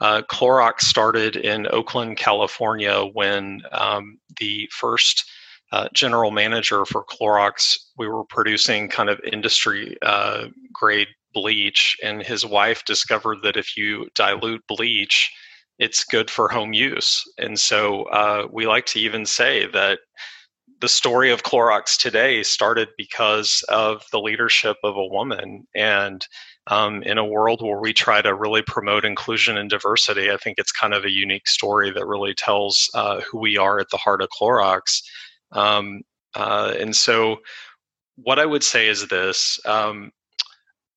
Uh, 0.00 0.22
Clorox 0.22 0.80
started 0.80 1.36
in 1.36 1.68
Oakland, 1.68 2.16
California, 2.16 3.04
when 3.12 3.62
um, 3.70 4.18
the 4.40 4.68
first 4.72 5.24
uh, 5.72 5.88
general 5.94 6.30
manager 6.30 6.84
for 6.84 7.04
Clorox, 7.04 7.76
we 7.96 8.06
were 8.06 8.24
producing 8.24 8.88
kind 8.88 9.08
of 9.08 9.20
industry 9.32 9.96
uh, 10.02 10.46
grade 10.72 11.08
bleach, 11.32 11.96
and 12.02 12.22
his 12.22 12.44
wife 12.44 12.84
discovered 12.84 13.38
that 13.42 13.56
if 13.56 13.76
you 13.76 14.08
dilute 14.14 14.62
bleach, 14.68 15.32
it's 15.78 16.04
good 16.04 16.30
for 16.30 16.48
home 16.48 16.72
use. 16.72 17.24
And 17.38 17.58
so 17.58 18.04
uh, 18.04 18.46
we 18.52 18.66
like 18.66 18.86
to 18.86 19.00
even 19.00 19.24
say 19.24 19.66
that 19.72 20.00
the 20.82 20.88
story 20.88 21.30
of 21.30 21.44
Clorox 21.44 21.96
today 21.96 22.42
started 22.42 22.88
because 22.98 23.64
of 23.68 24.04
the 24.10 24.20
leadership 24.20 24.76
of 24.82 24.96
a 24.96 25.06
woman. 25.06 25.66
And 25.74 26.26
um, 26.66 27.02
in 27.04 27.18
a 27.18 27.24
world 27.24 27.62
where 27.62 27.80
we 27.80 27.92
try 27.92 28.20
to 28.20 28.34
really 28.34 28.62
promote 28.62 29.04
inclusion 29.04 29.56
and 29.56 29.70
diversity, 29.70 30.30
I 30.30 30.36
think 30.36 30.58
it's 30.58 30.72
kind 30.72 30.92
of 30.92 31.04
a 31.04 31.10
unique 31.10 31.46
story 31.46 31.90
that 31.92 32.06
really 32.06 32.34
tells 32.34 32.90
uh, 32.94 33.20
who 33.20 33.38
we 33.38 33.56
are 33.56 33.78
at 33.78 33.90
the 33.90 33.96
heart 33.96 34.22
of 34.22 34.28
Clorox. 34.28 35.02
Um, 35.52 36.02
uh, 36.34 36.74
and 36.78 36.94
so, 36.96 37.38
what 38.16 38.38
I 38.38 38.46
would 38.46 38.62
say 38.62 38.88
is 38.88 39.08
this 39.08 39.58
um, 39.66 40.12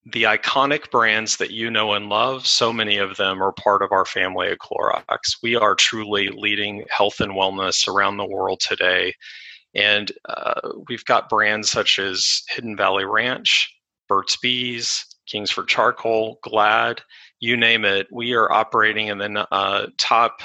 the 0.06 0.24
iconic 0.24 0.92
brands 0.92 1.38
that 1.38 1.52
you 1.52 1.72
know 1.72 1.94
and 1.94 2.10
love, 2.10 2.46
so 2.46 2.72
many 2.72 2.98
of 2.98 3.18
them 3.18 3.42
are 3.42 3.52
part 3.52 3.82
of 3.82 3.92
our 3.92 4.06
family 4.06 4.50
at 4.50 4.60
Clorox. 4.60 5.38
We 5.42 5.56
are 5.56 5.74
truly 5.74 6.30
leading 6.30 6.86
health 6.90 7.20
and 7.20 7.34
wellness 7.34 7.88
around 7.88 8.18
the 8.18 8.26
world 8.26 8.60
today. 8.60 9.14
And 9.74 10.12
uh, 10.30 10.62
we've 10.88 11.04
got 11.06 11.28
brands 11.28 11.70
such 11.70 11.98
as 11.98 12.44
Hidden 12.50 12.78
Valley 12.78 13.04
Ranch, 13.04 13.74
Burt's 14.08 14.38
Bees, 14.38 15.06
Kingsford 15.28 15.68
Charcoal, 15.68 16.40
Glad, 16.44 17.02
you 17.40 17.58
name 17.58 17.84
it. 17.84 18.08
We 18.12 18.34
are 18.34 18.52
operating 18.52 19.08
in 19.08 19.18
the 19.18 19.48
uh, 19.52 19.88
top 19.98 20.42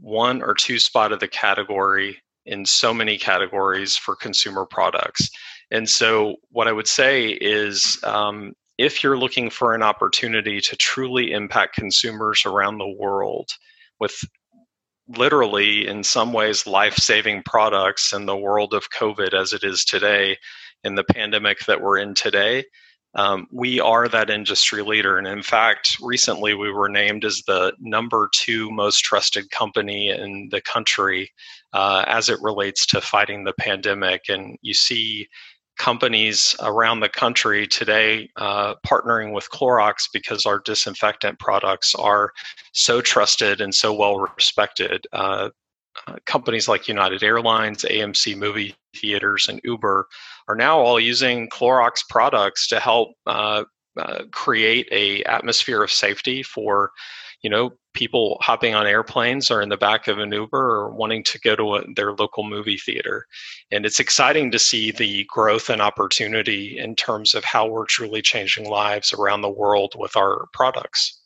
one 0.00 0.42
or 0.42 0.54
two 0.54 0.78
spot 0.78 1.12
of 1.12 1.20
the 1.20 1.28
category 1.28 2.18
in 2.46 2.64
so 2.66 2.92
many 2.92 3.16
categories 3.18 3.96
for 3.96 4.16
consumer 4.16 4.66
products. 4.66 5.30
And 5.70 5.88
so, 5.88 6.36
what 6.50 6.68
I 6.68 6.72
would 6.72 6.88
say 6.88 7.28
is 7.28 7.98
um, 8.04 8.52
if 8.78 9.02
you're 9.02 9.18
looking 9.18 9.50
for 9.50 9.74
an 9.74 9.82
opportunity 9.82 10.60
to 10.60 10.76
truly 10.76 11.32
impact 11.32 11.76
consumers 11.76 12.44
around 12.44 12.78
the 12.78 12.94
world 12.98 13.48
with 14.00 14.14
literally, 15.08 15.86
in 15.86 16.02
some 16.02 16.32
ways, 16.32 16.66
life 16.66 16.96
saving 16.96 17.42
products 17.44 18.12
in 18.12 18.26
the 18.26 18.36
world 18.36 18.74
of 18.74 18.90
COVID 18.90 19.34
as 19.34 19.52
it 19.52 19.64
is 19.64 19.84
today, 19.84 20.36
in 20.84 20.94
the 20.94 21.04
pandemic 21.04 21.60
that 21.66 21.80
we're 21.80 21.98
in 21.98 22.14
today. 22.14 22.64
Um, 23.14 23.46
we 23.52 23.78
are 23.78 24.08
that 24.08 24.30
industry 24.30 24.82
leader. 24.82 25.18
And 25.18 25.26
in 25.26 25.42
fact, 25.42 25.98
recently 26.00 26.54
we 26.54 26.72
were 26.72 26.88
named 26.88 27.24
as 27.24 27.42
the 27.46 27.74
number 27.78 28.30
two 28.34 28.70
most 28.70 29.00
trusted 29.00 29.50
company 29.50 30.08
in 30.08 30.48
the 30.50 30.62
country 30.62 31.30
uh, 31.72 32.04
as 32.06 32.28
it 32.28 32.40
relates 32.42 32.86
to 32.86 33.00
fighting 33.00 33.44
the 33.44 33.54
pandemic. 33.54 34.28
And 34.28 34.58
you 34.62 34.74
see 34.74 35.28
companies 35.78 36.54
around 36.60 37.00
the 37.00 37.08
country 37.08 37.66
today 37.66 38.30
uh, 38.36 38.74
partnering 38.86 39.32
with 39.32 39.50
Clorox 39.50 40.08
because 40.12 40.46
our 40.46 40.60
disinfectant 40.60 41.38
products 41.38 41.94
are 41.94 42.32
so 42.72 43.00
trusted 43.00 43.60
and 43.60 43.74
so 43.74 43.92
well 43.92 44.18
respected. 44.18 45.06
Uh, 45.12 45.50
uh, 46.06 46.16
companies 46.24 46.68
like 46.68 46.88
United 46.88 47.22
Airlines, 47.22 47.84
AMC 47.84 48.36
Movie 48.36 48.74
Theaters, 48.96 49.48
and 49.48 49.60
Uber 49.62 50.06
are 50.48 50.54
now 50.54 50.78
all 50.78 50.98
using 50.98 51.48
Clorox 51.50 52.08
products 52.08 52.66
to 52.68 52.80
help 52.80 53.10
uh, 53.26 53.64
uh, 53.98 54.22
create 54.30 54.88
a 54.90 55.22
atmosphere 55.24 55.82
of 55.82 55.90
safety 55.90 56.42
for 56.42 56.90
you 57.42 57.50
know 57.50 57.72
people 57.94 58.38
hopping 58.40 58.74
on 58.74 58.86
airplanes 58.86 59.50
or 59.50 59.60
in 59.60 59.68
the 59.68 59.76
back 59.76 60.08
of 60.08 60.18
an 60.18 60.32
uber 60.32 60.58
or 60.58 60.90
wanting 60.90 61.22
to 61.24 61.38
go 61.40 61.54
to 61.54 61.76
a, 61.76 61.84
their 61.94 62.12
local 62.12 62.44
movie 62.44 62.78
theater 62.78 63.26
and 63.70 63.84
it's 63.84 64.00
exciting 64.00 64.50
to 64.50 64.58
see 64.58 64.90
the 64.90 65.24
growth 65.28 65.68
and 65.68 65.82
opportunity 65.82 66.78
in 66.78 66.94
terms 66.94 67.34
of 67.34 67.44
how 67.44 67.66
we're 67.66 67.86
truly 67.86 68.22
changing 68.22 68.68
lives 68.68 69.12
around 69.12 69.40
the 69.40 69.50
world 69.50 69.94
with 69.96 70.16
our 70.16 70.46
products 70.52 71.20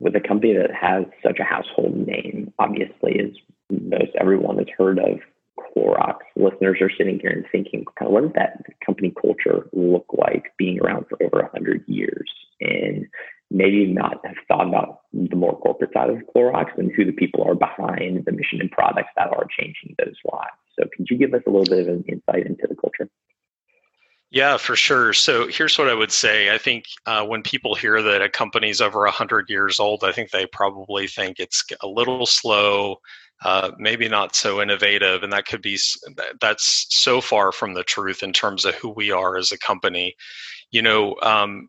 with 0.00 0.16
a 0.16 0.20
company 0.20 0.54
that 0.54 0.70
has 0.74 1.04
such 1.22 1.38
a 1.38 1.44
household 1.44 1.94
name 2.06 2.52
obviously 2.58 3.20
as 3.20 3.30
most 3.70 4.10
everyone 4.18 4.58
has 4.58 4.68
heard 4.78 4.98
of 4.98 5.18
Clorox 5.58 6.18
listeners 6.36 6.78
are 6.80 6.90
sitting 6.96 7.18
here 7.20 7.30
and 7.30 7.44
thinking, 7.50 7.84
kind 7.98 8.08
of, 8.08 8.12
what 8.12 8.22
does 8.22 8.32
that 8.34 8.62
company 8.84 9.12
culture 9.20 9.68
look 9.72 10.06
like 10.12 10.52
being 10.58 10.80
around 10.80 11.06
for 11.08 11.22
over 11.22 11.42
100 11.42 11.84
years? 11.86 12.30
And 12.60 13.06
maybe 13.50 13.86
not 13.86 14.24
have 14.24 14.36
thought 14.48 14.68
about 14.68 15.00
the 15.12 15.36
more 15.36 15.58
corporate 15.58 15.92
side 15.92 16.10
of 16.10 16.18
Clorox 16.34 16.76
and 16.76 16.90
who 16.92 17.04
the 17.04 17.12
people 17.12 17.44
are 17.44 17.54
behind 17.54 18.24
the 18.24 18.32
mission 18.32 18.60
and 18.60 18.70
products 18.70 19.10
that 19.16 19.28
are 19.28 19.46
changing 19.58 19.94
those 19.98 20.16
lives. 20.30 20.56
So, 20.78 20.88
could 20.96 21.06
you 21.08 21.16
give 21.16 21.34
us 21.34 21.42
a 21.46 21.50
little 21.50 21.64
bit 21.64 21.86
of 21.86 21.88
an 21.88 22.04
insight 22.08 22.46
into 22.46 22.66
the 22.68 22.74
culture? 22.74 23.08
Yeah, 24.34 24.56
for 24.56 24.74
sure. 24.74 25.12
So 25.12 25.46
here's 25.46 25.78
what 25.78 25.88
I 25.88 25.94
would 25.94 26.10
say. 26.10 26.52
I 26.52 26.58
think 26.58 26.86
uh, 27.06 27.24
when 27.24 27.40
people 27.40 27.76
hear 27.76 28.02
that 28.02 28.20
a 28.20 28.28
company's 28.28 28.80
over 28.80 29.02
100 29.04 29.48
years 29.48 29.78
old, 29.78 30.02
I 30.02 30.10
think 30.10 30.30
they 30.30 30.44
probably 30.46 31.06
think 31.06 31.38
it's 31.38 31.64
a 31.80 31.86
little 31.86 32.26
slow, 32.26 32.96
uh, 33.44 33.70
maybe 33.78 34.08
not 34.08 34.34
so 34.34 34.60
innovative, 34.60 35.22
and 35.22 35.32
that 35.32 35.46
could 35.46 35.62
be 35.62 35.78
that's 36.40 36.86
so 36.90 37.20
far 37.20 37.52
from 37.52 37.74
the 37.74 37.84
truth 37.84 38.24
in 38.24 38.32
terms 38.32 38.64
of 38.64 38.74
who 38.74 38.88
we 38.88 39.12
are 39.12 39.36
as 39.36 39.52
a 39.52 39.58
company. 39.58 40.16
You 40.72 40.82
know, 40.82 41.14
um, 41.22 41.68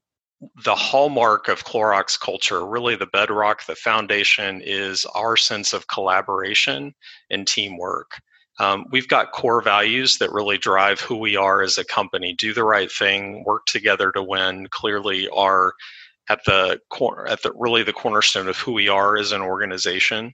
the 0.64 0.76
hallmark 0.76 1.48
of 1.48 1.64
Clorox 1.64 2.20
culture, 2.20 2.66
really 2.66 2.96
the 2.96 3.06
bedrock, 3.08 3.66
the 3.66 3.76
foundation, 3.76 4.62
is 4.64 5.06
our 5.16 5.38
sense 5.38 5.74
of 5.74 5.88
collaboration 5.88 6.94
and 7.30 7.48
teamwork. 7.48 8.12
Um, 8.60 8.86
we've 8.92 9.08
got 9.08 9.34
core 9.34 9.62
values 9.62 10.18
that 10.20 10.32
really 10.32 10.58
drive 10.58 11.02
who 11.02 11.18
we 11.18 11.36
are 11.36 11.62
as 11.62 11.78
a 11.78 11.84
company. 11.84 12.34
Do 12.34 12.54
the 12.54 12.64
right 12.64 12.92
thing, 12.92 13.44
work 13.46 13.66
together 13.66 14.12
to 14.14 14.24
win. 14.24 14.68
Clearly, 14.72 15.28
are 15.30 15.74
at 16.30 16.40
the 16.46 16.80
corner, 16.90 17.26
at 17.28 17.44
the 17.44 17.52
really 17.54 17.84
the 17.84 17.94
cornerstone 17.94 18.48
of 18.48 18.58
who 18.58 18.72
we 18.72 18.88
are 18.88 19.18
as 19.18 19.32
an 19.32 19.42
organization. 19.42 20.34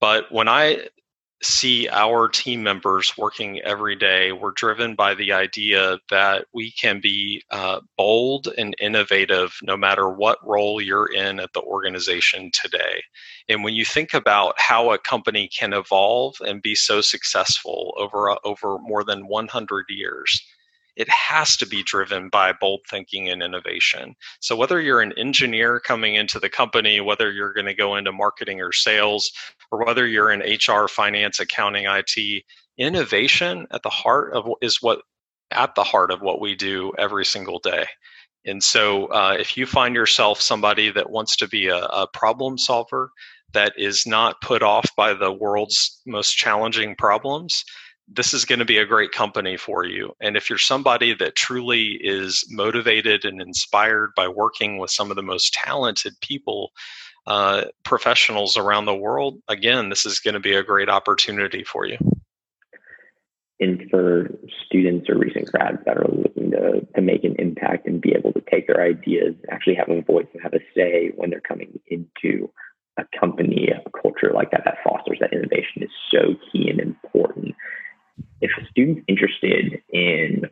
But 0.00 0.32
when 0.32 0.48
I 0.48 0.88
see 1.42 1.88
our 1.88 2.28
team 2.28 2.62
members 2.62 3.16
working 3.18 3.60
every 3.60 3.94
day, 3.94 4.32
we're 4.32 4.52
driven 4.52 4.94
by 4.94 5.14
the 5.14 5.32
idea 5.32 5.98
that 6.10 6.46
we 6.54 6.70
can 6.72 7.00
be 7.00 7.42
uh, 7.50 7.80
bold 7.96 8.48
and 8.56 8.74
innovative 8.80 9.54
no 9.62 9.76
matter 9.76 10.08
what 10.08 10.38
role 10.46 10.80
you're 10.80 11.12
in 11.12 11.38
at 11.38 11.52
the 11.52 11.60
organization 11.62 12.50
today. 12.52 13.02
And 13.48 13.62
when 13.62 13.74
you 13.74 13.84
think 13.84 14.14
about 14.14 14.54
how 14.58 14.92
a 14.92 14.98
company 14.98 15.48
can 15.48 15.72
evolve 15.72 16.36
and 16.40 16.62
be 16.62 16.74
so 16.74 17.00
successful 17.00 17.94
over, 17.98 18.30
uh, 18.30 18.36
over 18.44 18.78
more 18.78 19.04
than 19.04 19.26
100 19.26 19.84
years, 19.88 20.42
it 20.96 21.08
has 21.10 21.56
to 21.58 21.66
be 21.66 21.82
driven 21.82 22.28
by 22.28 22.52
bold 22.52 22.80
thinking 22.88 23.28
and 23.28 23.42
innovation. 23.42 24.14
So, 24.40 24.56
whether 24.56 24.80
you're 24.80 25.02
an 25.02 25.12
engineer 25.18 25.78
coming 25.80 26.14
into 26.14 26.40
the 26.40 26.48
company, 26.48 27.00
whether 27.00 27.30
you're 27.30 27.52
going 27.52 27.66
to 27.66 27.74
go 27.74 27.96
into 27.96 28.12
marketing 28.12 28.60
or 28.60 28.72
sales, 28.72 29.30
or 29.70 29.84
whether 29.84 30.06
you're 30.06 30.32
in 30.32 30.40
HR, 30.40 30.88
finance, 30.88 31.38
accounting, 31.38 31.84
IT, 31.86 32.44
innovation 32.78 33.66
at 33.70 33.82
the 33.82 33.90
heart 33.90 34.32
of 34.32 34.48
is 34.62 34.80
what 34.80 35.02
at 35.50 35.74
the 35.74 35.84
heart 35.84 36.10
of 36.10 36.22
what 36.22 36.40
we 36.40 36.54
do 36.54 36.92
every 36.98 37.24
single 37.24 37.58
day. 37.58 37.86
And 38.46 38.62
so, 38.62 39.06
uh, 39.06 39.36
if 39.38 39.56
you 39.56 39.66
find 39.66 39.94
yourself 39.94 40.40
somebody 40.40 40.90
that 40.90 41.10
wants 41.10 41.36
to 41.36 41.48
be 41.48 41.68
a, 41.68 41.84
a 41.84 42.06
problem 42.06 42.56
solver, 42.56 43.10
that 43.52 43.72
is 43.76 44.06
not 44.06 44.40
put 44.40 44.62
off 44.62 44.88
by 44.96 45.14
the 45.14 45.32
world's 45.32 46.00
most 46.06 46.36
challenging 46.36 46.94
problems, 46.94 47.64
this 48.08 48.32
is 48.32 48.44
going 48.44 48.60
to 48.60 48.64
be 48.64 48.78
a 48.78 48.86
great 48.86 49.12
company 49.12 49.56
for 49.56 49.84
you. 49.84 50.14
And 50.20 50.36
if 50.36 50.48
you're 50.48 50.58
somebody 50.58 51.12
that 51.14 51.34
truly 51.34 51.98
is 52.00 52.44
motivated 52.50 53.24
and 53.24 53.40
inspired 53.40 54.12
by 54.14 54.28
working 54.28 54.78
with 54.78 54.90
some 54.90 55.10
of 55.10 55.16
the 55.16 55.22
most 55.22 55.52
talented 55.52 56.14
people, 56.20 56.70
uh, 57.26 57.64
professionals 57.82 58.56
around 58.56 58.84
the 58.84 58.94
world, 58.94 59.40
again, 59.48 59.88
this 59.88 60.06
is 60.06 60.20
going 60.20 60.34
to 60.34 60.40
be 60.40 60.54
a 60.54 60.62
great 60.62 60.88
opportunity 60.88 61.64
for 61.64 61.84
you. 61.84 61.98
And 63.58 63.88
for 63.90 64.30
students 64.66 65.08
or 65.08 65.16
recent 65.16 65.50
grads 65.50 65.78
that 65.86 65.96
are 65.96 66.06
looking 66.08 66.50
to, 66.50 66.86
to 66.94 67.00
make 67.00 67.24
an 67.24 67.36
impact 67.38 67.86
and 67.86 68.00
be 68.00 68.14
able 68.14 68.32
to 68.34 68.42
take 68.50 68.66
their 68.66 68.82
ideas, 68.82 69.34
actually 69.50 69.76
have 69.76 69.88
a 69.88 70.02
voice 70.02 70.26
and 70.34 70.42
have 70.42 70.52
a 70.52 70.60
say 70.76 71.10
when 71.16 71.30
they're 71.30 71.40
coming 71.40 71.80
into 71.86 72.50
a 72.98 73.04
company, 73.18 73.68
a 73.68 73.90
culture 74.02 74.30
like 74.32 74.50
that 74.50 74.62
that 74.64 74.78
fosters 74.84 75.18
that 75.20 75.32
innovation 75.32 75.82
is 75.82 75.90
so 76.12 76.34
key 76.52 76.68
and 76.68 76.80
important. 76.80 77.54
If 78.40 78.50
a 78.60 78.66
student's 78.66 79.02
interested 79.08 79.82
in 79.92 80.48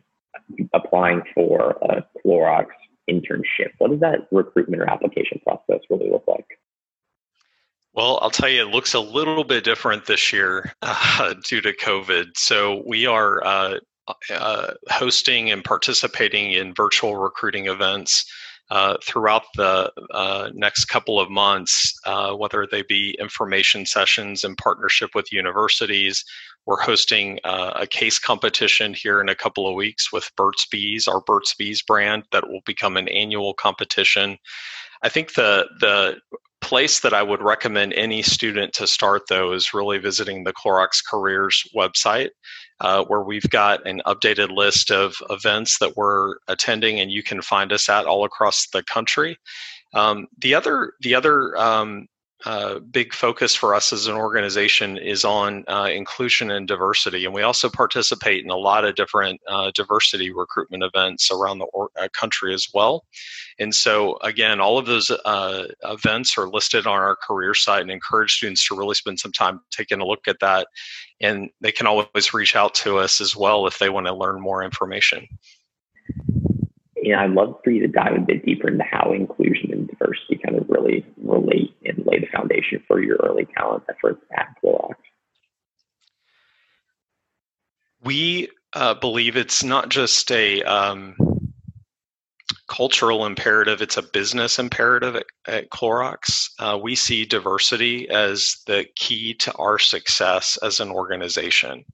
applying 0.73 1.21
for 1.33 1.77
a 1.81 2.05
Clorox 2.25 2.67
internship, 3.09 3.71
what 3.77 3.91
does 3.91 3.99
that 3.99 4.27
recruitment 4.31 4.81
or 4.81 4.89
application 4.89 5.39
process 5.43 5.81
really 5.89 6.09
look 6.09 6.23
like? 6.27 6.45
Well, 7.93 8.19
I'll 8.21 8.31
tell 8.31 8.49
you, 8.49 8.61
it 8.61 8.73
looks 8.73 8.93
a 8.93 8.99
little 8.99 9.45
bit 9.45 9.63
different 9.63 10.05
this 10.05 10.33
year 10.33 10.73
uh, 10.81 11.33
due 11.47 11.61
to 11.61 11.73
COVID. 11.73 12.35
So 12.35 12.83
we 12.85 13.05
are 13.05 13.43
uh, 13.45 13.79
uh, 14.29 14.73
hosting 14.89 15.51
and 15.51 15.63
participating 15.63 16.51
in 16.51 16.73
virtual 16.73 17.15
recruiting 17.15 17.67
events 17.67 18.29
uh, 18.71 18.97
throughout 19.03 19.43
the 19.55 19.91
uh, 20.11 20.49
next 20.53 20.85
couple 20.85 21.19
of 21.19 21.29
months, 21.29 21.93
uh, 22.05 22.33
whether 22.33 22.67
they 22.69 22.81
be 22.83 23.15
information 23.19 23.85
sessions 23.85 24.43
in 24.43 24.55
partnership 24.55 25.11
with 25.13 25.31
universities. 25.31 26.23
We're 26.65 26.81
hosting 26.81 27.39
a 27.43 27.85
case 27.85 28.17
competition 28.17 28.95
here 28.95 29.21
in 29.21 29.29
a 29.29 29.35
couple 29.35 29.67
of 29.67 29.75
weeks 29.75 30.11
with 30.11 30.31
Burt's 30.35 30.65
Bees, 30.65 31.07
our 31.07 31.21
Burt's 31.21 31.53
Bees 31.53 31.83
brand, 31.83 32.23
that 32.31 32.47
will 32.47 32.61
become 32.65 32.97
an 32.97 33.07
annual 33.09 33.53
competition. 33.53 34.39
I 35.03 35.09
think 35.09 35.35
the 35.35 35.67
the 35.79 36.17
place 36.65 36.99
that 37.01 37.13
I 37.13 37.21
would 37.21 37.43
recommend 37.43 37.93
any 37.93 38.23
student 38.23 38.73
to 38.73 38.87
start, 38.87 39.21
though, 39.29 39.53
is 39.53 39.71
really 39.71 39.99
visiting 39.99 40.43
the 40.43 40.53
Clorox 40.53 41.03
Careers 41.07 41.63
website, 41.75 42.29
uh, 42.79 43.03
where 43.05 43.21
we've 43.21 43.49
got 43.51 43.85
an 43.85 44.01
updated 44.07 44.49
list 44.49 44.89
of 44.89 45.13
events 45.29 45.77
that 45.77 45.95
we're 45.95 46.37
attending, 46.47 46.99
and 46.99 47.11
you 47.11 47.21
can 47.21 47.39
find 47.43 47.71
us 47.71 47.87
at 47.87 48.07
all 48.07 48.25
across 48.25 48.67
the 48.73 48.81
country. 48.81 49.37
Um, 49.93 50.25
the 50.39 50.55
other, 50.55 50.93
the 51.01 51.13
other 51.13 51.55
um, 51.55 52.07
uh, 52.43 52.79
big 52.79 53.13
focus 53.13 53.55
for 53.55 53.73
us 53.73 53.93
as 53.93 54.07
an 54.07 54.15
organization 54.15 54.97
is 54.97 55.23
on 55.23 55.63
uh, 55.67 55.89
inclusion 55.91 56.51
and 56.51 56.67
diversity. 56.67 57.25
And 57.25 57.33
we 57.33 57.41
also 57.41 57.69
participate 57.69 58.43
in 58.43 58.49
a 58.49 58.57
lot 58.57 58.83
of 58.83 58.95
different 58.95 59.39
uh, 59.47 59.71
diversity 59.73 60.31
recruitment 60.31 60.83
events 60.83 61.31
around 61.31 61.59
the 61.59 61.65
or- 61.65 61.89
uh, 61.95 62.07
country 62.13 62.53
as 62.53 62.67
well. 62.73 63.05
And 63.57 63.73
so, 63.73 64.17
again, 64.17 64.59
all 64.59 64.77
of 64.77 64.85
those 64.85 65.09
uh, 65.09 65.67
events 65.83 66.37
are 66.37 66.47
listed 66.47 66.85
on 66.85 66.99
our 66.99 67.15
career 67.15 67.53
site 67.53 67.81
and 67.81 67.91
encourage 67.91 68.33
students 68.33 68.67
to 68.67 68.77
really 68.77 68.95
spend 68.95 69.19
some 69.19 69.31
time 69.31 69.61
taking 69.71 70.01
a 70.01 70.05
look 70.05 70.27
at 70.27 70.39
that. 70.41 70.67
And 71.21 71.49
they 71.61 71.71
can 71.71 71.87
always 71.87 72.33
reach 72.33 72.55
out 72.55 72.75
to 72.75 72.97
us 72.97 73.21
as 73.21 73.35
well 73.35 73.65
if 73.65 73.79
they 73.79 73.89
want 73.89 74.07
to 74.07 74.13
learn 74.13 74.41
more 74.41 74.61
information. 74.61 75.25
Yeah, 77.05 77.21
I'd 77.21 77.33
love 77.33 77.59
for 77.63 77.69
you 77.69 77.81
to 77.81 77.87
dive 77.87 78.15
a 78.15 78.19
bit 78.19 78.43
deeper 78.43 78.67
into 78.67 78.83
how 78.83 79.13
inclusion 79.13 79.71
and 79.71 79.87
diversity 79.87 80.39
kind 80.43 80.57
of 80.57 80.67
really 80.67 81.05
relate 81.17 81.71
and 81.85 82.03
lay 82.03 82.19
the 82.19 82.25
foundation 82.35 82.81
for 82.87 82.99
your 82.99 83.17
early 83.17 83.47
talent 83.55 83.83
efforts 83.87 84.25
at 84.35 84.47
Clorox? 84.63 84.95
We 88.01 88.49
uh, 88.73 88.95
believe 88.95 89.37
it's 89.37 89.63
not 89.63 89.89
just 89.89 90.31
a 90.31 90.63
um, 90.63 91.15
cultural 92.67 93.27
imperative, 93.27 93.83
it's 93.83 93.97
a 93.97 94.01
business 94.01 94.57
imperative 94.57 95.15
at, 95.15 95.25
at 95.45 95.69
Clorox. 95.69 96.49
Uh, 96.57 96.79
we 96.81 96.95
see 96.95 97.23
diversity 97.23 98.09
as 98.09 98.63
the 98.65 98.87
key 98.95 99.35
to 99.35 99.53
our 99.57 99.77
success 99.77 100.57
as 100.63 100.79
an 100.79 100.89
organization. 100.89 101.85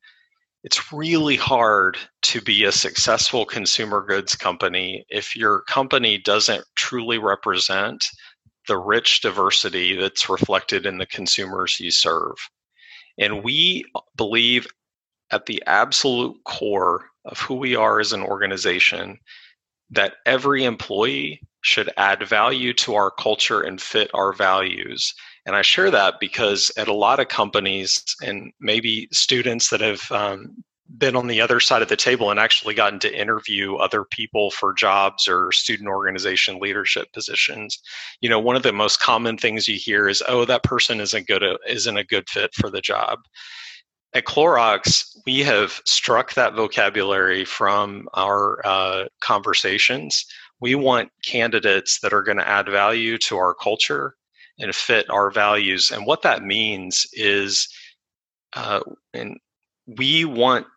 It's 0.64 0.94
really 0.94 1.36
hard 1.36 1.98
to 2.24 2.42
be 2.42 2.64
a 2.64 2.72
successful 2.72 3.46
consumer 3.46 4.06
goods 4.06 4.36
company 4.36 5.06
if 5.10 5.36
your 5.36 5.62
company 5.62 6.20
doesn't 6.20 6.64
truly 6.76 7.18
represent 7.18 8.06
the 8.68 8.78
rich 8.78 9.22
diversity 9.22 9.96
that's 9.96 10.30
reflected 10.30 10.86
in 10.86 11.00
the 11.00 11.08
consumers 11.08 11.80
you 11.80 11.90
serve. 11.90 12.36
And 13.18 13.44
we 13.44 13.86
believe 14.16 14.68
at 15.32 15.48
the 15.48 15.64
absolute 15.66 16.38
core 16.46 17.06
of 17.26 17.40
who 17.40 17.56
we 17.56 17.76
are 17.76 18.00
as 18.00 18.14
an 18.14 18.22
organization 18.22 19.18
that 19.90 20.16
every 20.26 20.64
employee 20.64 21.42
should 21.62 21.92
add 21.98 22.28
value 22.28 22.74
to 22.74 22.96
our 22.96 23.12
culture 23.12 23.62
and 23.62 23.82
fit 23.82 24.10
our 24.14 24.34
values. 24.34 25.14
And 25.46 25.56
I 25.56 25.62
share 25.62 25.92
that 25.92 26.20
because 26.20 26.72
at 26.78 26.88
a 26.88 26.94
lot 26.94 27.20
of 27.20 27.28
companies 27.28 28.04
and 28.24 28.52
maybe 28.60 29.08
students 29.12 29.70
that 29.70 29.82
have 29.82 30.12
um, 30.12 30.64
been 30.98 31.16
on 31.16 31.28
the 31.28 31.42
other 31.42 31.60
side 31.60 31.82
of 31.82 31.88
the 31.88 31.96
table 31.96 32.30
and 32.30 32.40
actually 32.40 32.74
gotten 32.74 33.00
to 33.00 33.20
interview 33.20 33.76
other 33.76 34.04
people 34.04 34.52
for 34.52 34.74
jobs 34.74 35.28
or 35.28 35.52
student 35.52 35.88
organization 35.88 36.60
leadership 36.60 37.08
positions 37.14 37.80
you 38.20 38.30
know 38.30 38.40
one 38.40 38.58
of 38.58 38.64
the 38.64 38.74
most 38.74 39.00
common 39.00 39.38
things 39.38 39.70
you 39.70 39.78
hear 39.78 40.10
is 40.10 40.22
oh 40.28 40.44
that 40.44 40.64
person 40.64 41.00
isn't 41.00 41.28
good 41.28 41.44
isn't 41.66 41.98
a 41.98 42.04
good 42.04 42.28
fit 42.30 42.54
for 42.54 42.70
the 42.70 42.82
job 42.82 43.20
at 44.14 44.26
Clorox, 44.26 45.18
we 45.26 45.40
have 45.40 45.82
struck 45.86 46.34
that 46.34 46.54
vocabulary 46.54 47.46
from 47.46 48.10
our 48.14 48.60
uh, 48.66 49.06
conversations. 49.22 50.26
We 50.62 50.76
want 50.76 51.12
candidates 51.26 52.00
that 52.00 52.14
are 52.14 52.24
going 52.24 52.38
to 52.38 52.48
add 52.48 52.70
value 52.70 53.18
to 53.20 53.38
our 53.38 53.54
culture 53.54 54.16
and 54.60 54.74
fit 54.76 55.10
our 55.10 55.32
values. 55.32 55.92
And 55.92 56.06
what 56.06 56.22
that 56.22 56.44
means 56.44 57.08
is, 57.14 57.68
uh, 58.54 58.82
and 59.14 59.38
we 59.88 60.24
want 60.26 60.68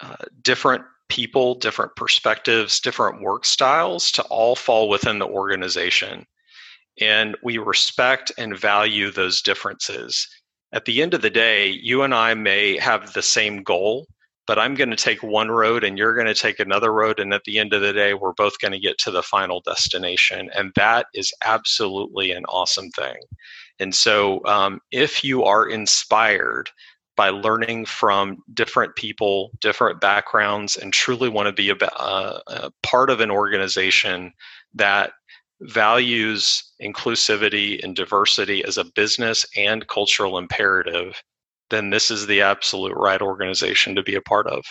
uh, 0.00 0.16
different 0.42 0.84
people, 1.08 1.56
different 1.56 1.94
perspectives, 1.96 2.80
different 2.80 3.20
work 3.20 3.44
styles 3.44 4.10
to 4.12 4.22
all 4.24 4.56
fall 4.56 4.88
within 4.88 5.18
the 5.18 5.26
organization. 5.26 6.24
And 7.00 7.36
we 7.42 7.58
respect 7.58 8.32
and 8.38 8.56
value 8.56 9.10
those 9.10 9.42
differences. 9.42 10.28
At 10.72 10.86
the 10.86 11.02
end 11.02 11.14
of 11.14 11.20
the 11.20 11.30
day, 11.30 11.68
you 11.68 12.02
and 12.02 12.14
I 12.14 12.34
may 12.34 12.78
have 12.78 13.12
the 13.12 13.22
same 13.22 13.62
goal, 13.62 14.06
but 14.52 14.58
I'm 14.58 14.74
going 14.74 14.90
to 14.90 14.96
take 14.96 15.22
one 15.22 15.50
road 15.50 15.82
and 15.82 15.96
you're 15.96 16.14
going 16.14 16.26
to 16.26 16.34
take 16.34 16.60
another 16.60 16.92
road. 16.92 17.18
And 17.18 17.32
at 17.32 17.44
the 17.44 17.58
end 17.58 17.72
of 17.72 17.80
the 17.80 17.94
day, 17.94 18.12
we're 18.12 18.34
both 18.34 18.58
going 18.58 18.72
to 18.72 18.78
get 18.78 18.98
to 18.98 19.10
the 19.10 19.22
final 19.22 19.62
destination. 19.62 20.50
And 20.54 20.72
that 20.76 21.06
is 21.14 21.32
absolutely 21.42 22.32
an 22.32 22.44
awesome 22.50 22.90
thing. 22.90 23.16
And 23.80 23.94
so, 23.94 24.44
um, 24.44 24.80
if 24.90 25.24
you 25.24 25.42
are 25.42 25.66
inspired 25.66 26.68
by 27.16 27.30
learning 27.30 27.86
from 27.86 28.42
different 28.52 28.94
people, 28.94 29.52
different 29.62 30.02
backgrounds, 30.02 30.76
and 30.76 30.92
truly 30.92 31.30
want 31.30 31.46
to 31.46 31.54
be 31.54 31.70
a, 31.70 31.76
uh, 31.98 32.40
a 32.46 32.70
part 32.82 33.08
of 33.08 33.20
an 33.20 33.30
organization 33.30 34.34
that 34.74 35.12
values 35.62 36.62
inclusivity 36.82 37.82
and 37.82 37.96
diversity 37.96 38.62
as 38.66 38.76
a 38.76 38.84
business 38.84 39.46
and 39.56 39.88
cultural 39.88 40.36
imperative, 40.36 41.22
then 41.72 41.90
this 41.90 42.10
is 42.10 42.26
the 42.26 42.42
absolute 42.42 42.94
right 42.94 43.20
organization 43.20 43.96
to 43.96 44.02
be 44.02 44.14
a 44.14 44.20
part 44.20 44.46
of. 44.46 44.62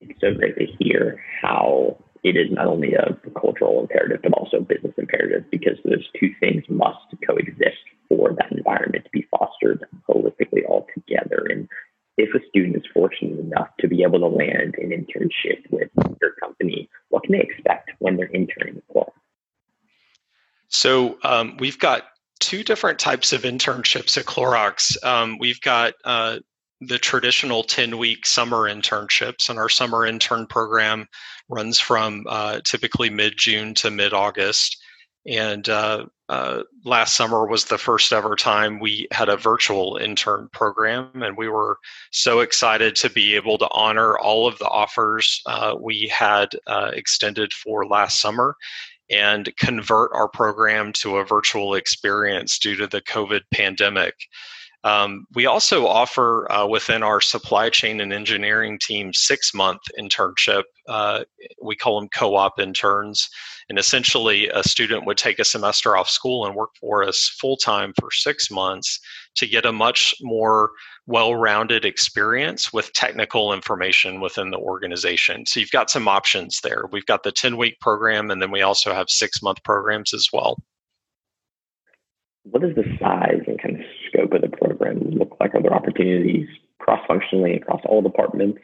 It's 0.00 0.20
so 0.20 0.34
great 0.34 0.56
to 0.58 0.66
hear 0.78 1.22
how 1.42 1.96
it 2.22 2.36
is 2.36 2.50
not 2.50 2.66
only 2.66 2.94
a 2.94 3.16
cultural 3.40 3.80
imperative, 3.80 4.20
but 4.22 4.34
also 4.34 4.60
business 4.60 4.92
imperative 4.98 5.44
because 5.50 5.78
those 5.84 6.06
two 6.18 6.32
things 6.38 6.62
must 6.68 6.98
coexist 7.26 7.78
for 8.08 8.34
that 8.36 8.52
environment 8.52 9.04
to 9.04 9.10
be 9.10 9.26
fostered 9.30 9.84
holistically 10.08 10.68
all 10.68 10.86
together. 10.94 11.46
And 11.48 11.66
if 12.18 12.34
a 12.34 12.46
student 12.48 12.76
is 12.76 12.82
fortunate 12.92 13.38
enough 13.38 13.68
to 13.80 13.88
be 13.88 14.02
able 14.02 14.18
to 14.18 14.26
land 14.26 14.74
an 14.76 14.90
internship 14.90 15.62
with 15.70 15.88
your 16.20 16.32
company, 16.32 16.90
what 17.08 17.22
can 17.22 17.32
they 17.32 17.40
expect 17.40 17.90
when 17.98 18.16
they're 18.16 18.26
interning 18.26 18.82
for? 18.92 19.10
So 20.68 21.18
um, 21.24 21.56
we've 21.58 21.78
got 21.78 22.04
two 22.40 22.64
different 22.64 22.98
types 22.98 23.32
of 23.32 23.42
internships 23.42 24.16
at 24.18 24.24
Clorox. 24.24 25.02
Um, 25.04 25.38
we've 25.38 25.60
got 25.60 25.94
uh, 26.04 26.38
the 26.80 26.98
traditional 26.98 27.62
10 27.62 27.98
week 27.98 28.26
summer 28.26 28.68
internships, 28.68 29.48
and 29.48 29.58
our 29.58 29.68
summer 29.68 30.06
intern 30.06 30.46
program 30.46 31.06
runs 31.48 31.78
from 31.78 32.24
uh, 32.28 32.60
typically 32.64 33.10
mid 33.10 33.34
June 33.36 33.74
to 33.74 33.90
mid 33.90 34.12
August. 34.12 34.76
And 35.26 35.68
uh, 35.68 36.06
uh, 36.30 36.62
last 36.84 37.14
summer 37.14 37.46
was 37.46 37.66
the 37.66 37.76
first 37.76 38.10
ever 38.10 38.36
time 38.36 38.80
we 38.80 39.06
had 39.12 39.28
a 39.28 39.36
virtual 39.36 39.98
intern 39.98 40.48
program, 40.52 41.10
and 41.22 41.36
we 41.36 41.48
were 41.48 41.76
so 42.10 42.40
excited 42.40 42.96
to 42.96 43.10
be 43.10 43.36
able 43.36 43.58
to 43.58 43.68
honor 43.70 44.18
all 44.18 44.48
of 44.48 44.58
the 44.58 44.68
offers 44.68 45.42
uh, 45.44 45.74
we 45.78 46.08
had 46.08 46.48
uh, 46.66 46.90
extended 46.94 47.52
for 47.52 47.86
last 47.86 48.20
summer 48.20 48.56
and 49.10 49.52
convert 49.58 50.10
our 50.14 50.28
program 50.28 50.92
to 50.94 51.16
a 51.16 51.24
virtual 51.24 51.74
experience 51.74 52.58
due 52.58 52.76
to 52.76 52.86
the 52.86 53.02
COVID 53.02 53.42
pandemic. 53.52 54.14
Um, 54.82 55.26
we 55.34 55.46
also 55.46 55.86
offer 55.86 56.50
uh, 56.50 56.66
within 56.66 57.02
our 57.02 57.20
supply 57.20 57.68
chain 57.68 58.00
and 58.00 58.12
engineering 58.12 58.78
team 58.80 59.12
six 59.12 59.52
month 59.52 59.82
internship. 59.98 60.62
Uh, 60.88 61.24
we 61.62 61.76
call 61.76 62.00
them 62.00 62.08
co 62.08 62.34
op 62.36 62.58
interns. 62.58 63.28
And 63.70 63.78
essentially, 63.78 64.48
a 64.48 64.64
student 64.64 65.06
would 65.06 65.16
take 65.16 65.38
a 65.38 65.44
semester 65.44 65.96
off 65.96 66.10
school 66.10 66.44
and 66.44 66.56
work 66.56 66.70
for 66.80 67.04
us 67.04 67.28
full 67.40 67.56
time 67.56 67.92
for 68.00 68.10
six 68.10 68.50
months 68.50 68.98
to 69.36 69.46
get 69.46 69.64
a 69.64 69.70
much 69.70 70.12
more 70.20 70.72
well 71.06 71.36
rounded 71.36 71.84
experience 71.84 72.72
with 72.72 72.92
technical 72.94 73.52
information 73.52 74.20
within 74.20 74.50
the 74.50 74.58
organization. 74.58 75.46
So 75.46 75.60
you've 75.60 75.70
got 75.70 75.88
some 75.88 76.08
options 76.08 76.58
there. 76.64 76.86
We've 76.90 77.06
got 77.06 77.22
the 77.22 77.30
10 77.30 77.56
week 77.56 77.78
program, 77.80 78.32
and 78.32 78.42
then 78.42 78.50
we 78.50 78.60
also 78.60 78.92
have 78.92 79.08
six 79.08 79.40
month 79.40 79.62
programs 79.62 80.12
as 80.12 80.28
well. 80.32 80.58
What 82.42 82.64
is 82.64 82.74
the 82.74 82.82
size 83.00 83.44
and 83.46 83.62
kind 83.62 83.76
of 83.76 83.82
scope 84.08 84.32
of 84.32 84.40
the 84.40 84.56
program 84.56 84.98
look 85.10 85.36
like? 85.38 85.54
Are 85.54 85.62
there 85.62 85.72
opportunities 85.72 86.48
cross 86.80 87.06
functionally 87.06 87.54
across 87.54 87.82
all 87.84 88.02
departments? 88.02 88.58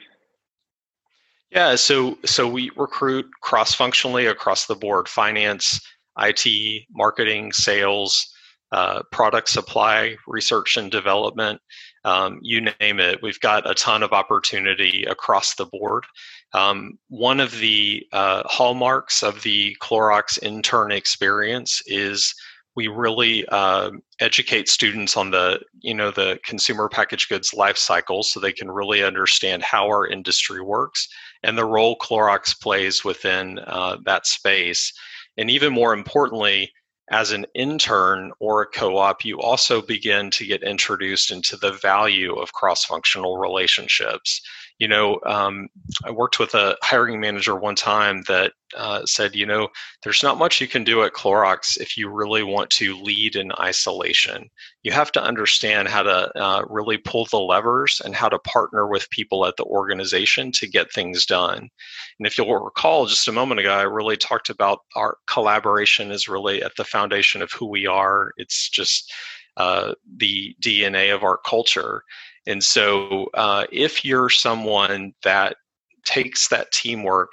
Yeah, 1.50 1.76
so 1.76 2.18
so 2.24 2.48
we 2.48 2.70
recruit 2.76 3.26
cross 3.40 3.74
functionally 3.74 4.26
across 4.26 4.66
the 4.66 4.74
board: 4.74 5.08
finance, 5.08 5.80
IT, 6.18 6.84
marketing, 6.90 7.52
sales, 7.52 8.28
uh, 8.72 9.02
product 9.12 9.48
supply, 9.48 10.16
research 10.26 10.76
and 10.76 10.90
development, 10.90 11.60
um, 12.04 12.38
you 12.42 12.60
name 12.80 13.00
it. 13.00 13.20
We've 13.22 13.40
got 13.40 13.68
a 13.68 13.74
ton 13.74 14.02
of 14.02 14.12
opportunity 14.12 15.04
across 15.04 15.54
the 15.54 15.66
board. 15.66 16.04
Um, 16.52 16.98
one 17.08 17.40
of 17.40 17.58
the 17.58 18.06
uh, 18.12 18.42
hallmarks 18.46 19.22
of 19.22 19.42
the 19.42 19.76
Clorox 19.80 20.42
intern 20.42 20.92
experience 20.92 21.82
is 21.86 22.34
we 22.76 22.88
really 22.88 23.46
uh, 23.48 23.90
educate 24.20 24.68
students 24.68 25.16
on 25.16 25.30
the 25.30 25.60
you 25.80 25.94
know 25.94 26.10
the 26.10 26.38
consumer 26.44 26.88
packaged 26.88 27.28
goods 27.28 27.54
life 27.54 27.78
cycle 27.78 28.22
so 28.22 28.38
they 28.38 28.52
can 28.52 28.70
really 28.70 29.02
understand 29.02 29.62
how 29.62 29.86
our 29.86 30.06
industry 30.06 30.60
works 30.60 31.08
and 31.42 31.56
the 31.56 31.64
role 31.64 31.96
Clorox 31.98 32.60
plays 32.60 33.04
within 33.04 33.58
uh, 33.60 33.96
that 34.04 34.26
space. 34.26 34.92
And 35.36 35.50
even 35.50 35.72
more 35.72 35.92
importantly, 35.92 36.72
as 37.10 37.30
an 37.30 37.46
intern 37.54 38.32
or 38.40 38.62
a 38.62 38.66
co 38.66 38.96
op, 38.96 39.24
you 39.24 39.38
also 39.40 39.80
begin 39.80 40.30
to 40.32 40.46
get 40.46 40.64
introduced 40.64 41.30
into 41.30 41.56
the 41.56 41.72
value 41.72 42.34
of 42.34 42.52
cross 42.52 42.84
functional 42.84 43.38
relationships 43.38 44.40
you 44.78 44.88
know, 44.88 45.18
um, 45.24 45.68
I 46.04 46.10
worked 46.10 46.38
with 46.38 46.54
a 46.54 46.76
hiring 46.82 47.18
manager 47.18 47.56
one 47.56 47.76
time 47.76 48.22
that 48.28 48.52
uh, 48.76 49.06
said, 49.06 49.34
you 49.34 49.46
know, 49.46 49.68
there's 50.02 50.22
not 50.22 50.38
much 50.38 50.60
you 50.60 50.68
can 50.68 50.84
do 50.84 51.02
at 51.02 51.14
Clorox 51.14 51.80
if 51.80 51.96
you 51.96 52.10
really 52.10 52.42
want 52.42 52.68
to 52.70 52.94
lead 52.96 53.36
in 53.36 53.52
isolation. 53.58 54.50
You 54.82 54.92
have 54.92 55.10
to 55.12 55.22
understand 55.22 55.88
how 55.88 56.02
to 56.02 56.38
uh, 56.38 56.64
really 56.68 56.98
pull 56.98 57.24
the 57.26 57.38
levers 57.38 58.02
and 58.04 58.14
how 58.14 58.28
to 58.28 58.38
partner 58.40 58.86
with 58.86 59.08
people 59.08 59.46
at 59.46 59.56
the 59.56 59.64
organization 59.64 60.52
to 60.52 60.66
get 60.66 60.92
things 60.92 61.24
done. 61.24 61.70
And 62.18 62.26
if 62.26 62.36
you'll 62.36 62.54
recall, 62.54 63.06
just 63.06 63.28
a 63.28 63.32
moment 63.32 63.60
ago, 63.60 63.72
I 63.72 63.82
really 63.82 64.18
talked 64.18 64.50
about 64.50 64.80
our 64.94 65.16
collaboration 65.26 66.10
is 66.10 66.28
really 66.28 66.62
at 66.62 66.76
the 66.76 66.84
foundation 66.84 67.40
of 67.40 67.50
who 67.52 67.66
we 67.66 67.86
are. 67.86 68.32
It's 68.36 68.68
just 68.68 69.10
uh, 69.56 69.94
the 70.18 70.54
DNA 70.60 71.14
of 71.14 71.22
our 71.22 71.38
culture. 71.38 72.02
And 72.46 72.62
so, 72.62 73.28
uh, 73.34 73.66
if 73.72 74.04
you're 74.04 74.30
someone 74.30 75.12
that 75.24 75.56
takes 76.04 76.48
that 76.48 76.70
teamwork 76.72 77.32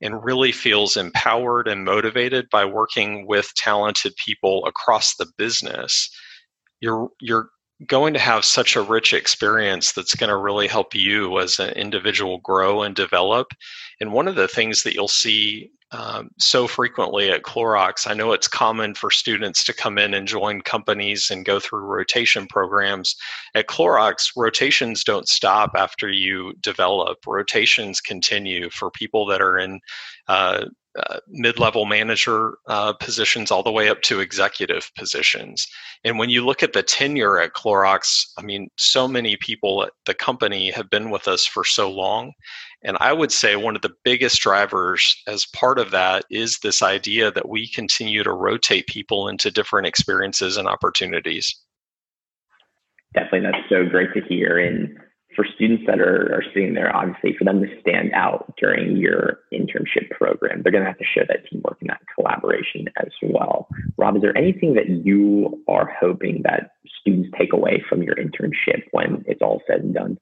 and 0.00 0.24
really 0.24 0.52
feels 0.52 0.96
empowered 0.96 1.68
and 1.68 1.84
motivated 1.84 2.48
by 2.50 2.64
working 2.64 3.26
with 3.26 3.52
talented 3.56 4.14
people 4.16 4.64
across 4.66 5.16
the 5.16 5.26
business, 5.38 6.10
you're 6.80 7.08
you're 7.20 7.50
going 7.86 8.14
to 8.14 8.20
have 8.20 8.44
such 8.44 8.74
a 8.74 8.80
rich 8.80 9.12
experience 9.12 9.92
that's 9.92 10.14
going 10.14 10.30
to 10.30 10.36
really 10.36 10.66
help 10.66 10.94
you 10.94 11.38
as 11.38 11.58
an 11.58 11.70
individual 11.70 12.38
grow 12.38 12.82
and 12.82 12.94
develop. 12.94 13.48
And 14.00 14.12
one 14.12 14.28
of 14.28 14.34
the 14.34 14.48
things 14.48 14.82
that 14.82 14.94
you'll 14.94 15.08
see 15.08 15.70
um, 15.92 16.30
so 16.38 16.66
frequently 16.66 17.30
at 17.30 17.42
Clorox. 17.42 18.08
I 18.08 18.14
know 18.14 18.32
it's 18.32 18.48
common 18.48 18.94
for 18.94 19.10
students 19.10 19.64
to 19.64 19.74
come 19.74 19.98
in 19.98 20.14
and 20.14 20.26
join 20.26 20.60
companies 20.62 21.30
and 21.30 21.44
go 21.44 21.60
through 21.60 21.80
rotation 21.80 22.46
programs. 22.46 23.14
At 23.54 23.68
Clorox, 23.68 24.30
rotations 24.36 25.04
don't 25.04 25.28
stop 25.28 25.72
after 25.76 26.10
you 26.10 26.54
develop, 26.60 27.18
rotations 27.26 28.00
continue 28.00 28.68
for 28.70 28.90
people 28.90 29.26
that 29.26 29.40
are 29.40 29.58
in 29.58 29.80
uh, 30.28 30.66
uh, 30.96 31.18
mid-level 31.28 31.84
manager 31.84 32.56
uh, 32.68 32.92
positions 32.94 33.50
all 33.50 33.62
the 33.62 33.70
way 33.70 33.88
up 33.90 34.00
to 34.00 34.20
executive 34.20 34.90
positions. 34.96 35.66
And 36.04 36.18
when 36.18 36.30
you 36.30 36.44
look 36.44 36.62
at 36.62 36.72
the 36.72 36.82
tenure 36.82 37.38
at 37.38 37.52
Clorox, 37.52 38.24
I 38.38 38.42
mean, 38.42 38.70
so 38.76 39.06
many 39.06 39.36
people 39.36 39.82
at 39.82 39.92
the 40.06 40.14
company 40.14 40.70
have 40.70 40.88
been 40.88 41.10
with 41.10 41.28
us 41.28 41.44
for 41.44 41.64
so 41.64 41.90
long. 41.90 42.32
And 42.82 42.96
I 43.00 43.12
would 43.12 43.32
say 43.32 43.56
one 43.56 43.74
of 43.74 43.82
the 43.82 43.94
biggest 44.04 44.40
drivers 44.40 45.20
as 45.26 45.46
part 45.46 45.78
of 45.78 45.90
that 45.90 46.24
is 46.30 46.58
this 46.58 46.82
idea 46.82 47.30
that 47.30 47.48
we 47.48 47.68
continue 47.68 48.22
to 48.22 48.32
rotate 48.32 48.86
people 48.86 49.28
into 49.28 49.50
different 49.50 49.86
experiences 49.86 50.56
and 50.56 50.68
opportunities. 50.68 51.56
Definitely, 53.14 53.40
that's 53.50 53.68
so 53.68 53.86
great 53.88 54.12
to 54.14 54.20
hear. 54.28 54.58
And 54.58 54.96
for 55.34 55.46
students 55.54 55.84
that 55.86 56.00
are, 56.00 56.34
are 56.34 56.44
sitting 56.54 56.74
there, 56.74 56.94
obviously, 56.94 57.34
for 57.36 57.44
them 57.44 57.60
to 57.60 57.80
stand 57.80 58.12
out 58.14 58.52
during 58.58 58.96
your 58.96 59.40
internship 59.52 60.10
program, 60.10 60.62
they're 60.62 60.72
going 60.72 60.84
to 60.84 60.90
have 60.90 60.98
to 60.98 61.04
show 61.04 61.22
that 61.28 61.48
teamwork 61.48 61.78
and 61.80 61.90
that 61.90 62.00
collaboration 62.14 62.88
as 62.98 63.08
well. 63.22 63.68
Rob, 63.96 64.16
is 64.16 64.22
there 64.22 64.36
anything 64.36 64.74
that 64.74 64.88
you 64.88 65.62
are 65.68 65.90
hoping 66.00 66.42
that 66.44 66.72
students 67.00 67.30
take 67.38 67.52
away 67.52 67.82
from 67.88 68.02
your 68.02 68.14
internship 68.16 68.82
when 68.92 69.24
it's 69.26 69.42
all 69.42 69.62
said 69.66 69.80
and 69.80 69.94
done? 69.94 70.18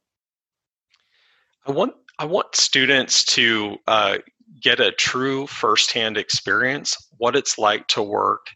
I 1.67 1.73
want 1.73 1.95
I 2.19 2.27
want 2.27 2.55
students 2.55 3.25
to 3.25 3.77
uh, 3.87 4.19
get 4.61 4.81
a 4.81 4.93
true 4.93 5.47
firsthand 5.47 6.17
experience 6.17 6.97
what 7.19 7.37
it's 7.37 7.59
like 7.59 7.87
to 7.89 8.03
work 8.03 8.47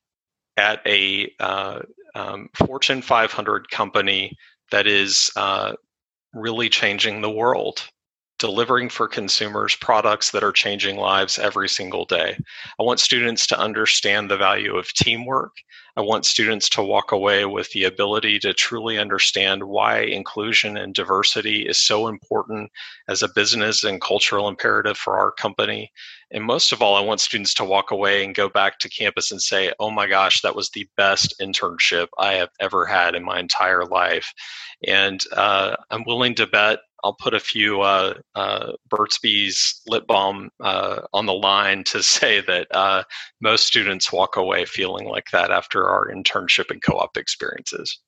at 0.57 0.81
a 0.87 1.33
uh, 1.41 1.81
um, 2.15 2.49
Fortune 2.55 3.03
500 3.03 3.71
company 3.71 4.37
that 4.71 4.87
is 4.87 5.31
uh, 5.37 5.73
really 6.35 6.69
changing 6.69 7.21
the 7.21 7.31
world, 7.31 7.89
delivering 8.39 8.89
for 8.89 9.09
consumers 9.09 9.75
products 9.75 10.31
that 10.31 10.45
are 10.45 10.53
changing 10.53 10.97
lives 10.97 11.39
every 11.39 11.69
single 11.69 12.05
day. 12.05 12.39
I 12.79 12.83
want 12.83 13.01
students 13.01 13.47
to 13.49 13.59
understand 13.59 14.31
the 14.31 14.37
value 14.37 14.77
of 14.77 14.93
teamwork. 14.93 15.57
I 15.97 16.01
want 16.01 16.25
students 16.25 16.69
to 16.71 16.83
walk 16.83 17.11
away 17.11 17.45
with 17.45 17.69
the 17.73 17.83
ability 17.83 18.39
to 18.41 18.55
truly 18.55 18.99
understand 18.99 19.65
why 19.65 20.03
inclusion 20.03 20.77
and 20.77 20.95
diversity 20.95 21.63
is 21.63 21.81
so 21.81 22.07
important 22.07 22.71
as 23.09 23.23
a 23.25 23.29
business 23.29 23.83
and 23.83 24.01
cultural 24.01 24.47
imperative 24.47 24.97
for 24.97 25.19
our 25.19 25.33
company. 25.33 25.91
And 26.31 26.45
most 26.45 26.71
of 26.71 26.83
all, 26.83 26.95
I 26.95 27.01
want 27.01 27.21
students 27.21 27.53
to 27.55 27.65
walk 27.65 27.91
away 27.91 28.25
and 28.25 28.33
go 28.33 28.49
back 28.49 28.79
to 28.79 28.89
campus 28.89 29.33
and 29.33 29.43
say, 29.43 29.73
oh 29.81 29.91
my 29.91 30.07
gosh, 30.07 30.41
that 30.43 30.55
was 30.55 30.71
the 30.71 30.87
best 30.97 31.35
internship 31.41 32.07
I 32.17 32.35
have 32.35 32.51
ever 32.61 32.87
had 32.87 33.17
in 33.17 33.25
my 33.25 33.41
entire 33.41 33.85
life. 33.85 34.33
And 34.87 35.21
uh, 35.33 35.75
I'm 35.91 36.05
willing 36.05 36.37
to 36.37 36.47
bet 36.47 36.79
I'll 37.05 37.15
put 37.15 37.35
a 37.35 37.41
few 37.41 37.83
uh, 37.83 38.15
uh, 38.35 38.73
Burt's 38.89 39.19
Bees 39.19 39.81
lip 39.87 40.07
balm 40.07 40.51
uh, 40.61 41.03
on 41.13 41.27
the 41.27 41.33
line 41.33 41.85
to 41.85 42.03
say 42.03 42.41
that 42.43 42.69
uh, 42.71 43.05
most 43.41 43.67
students 43.67 44.13
walk 44.13 44.37
away 44.37 44.65
feeling 44.65 45.07
like 45.07 45.31
that 45.33 45.51
after 45.51 45.89
our 45.89 46.09
internship 46.09 46.71
and 46.71 46.83
co-op 46.83 47.17
experiences. 47.17 47.99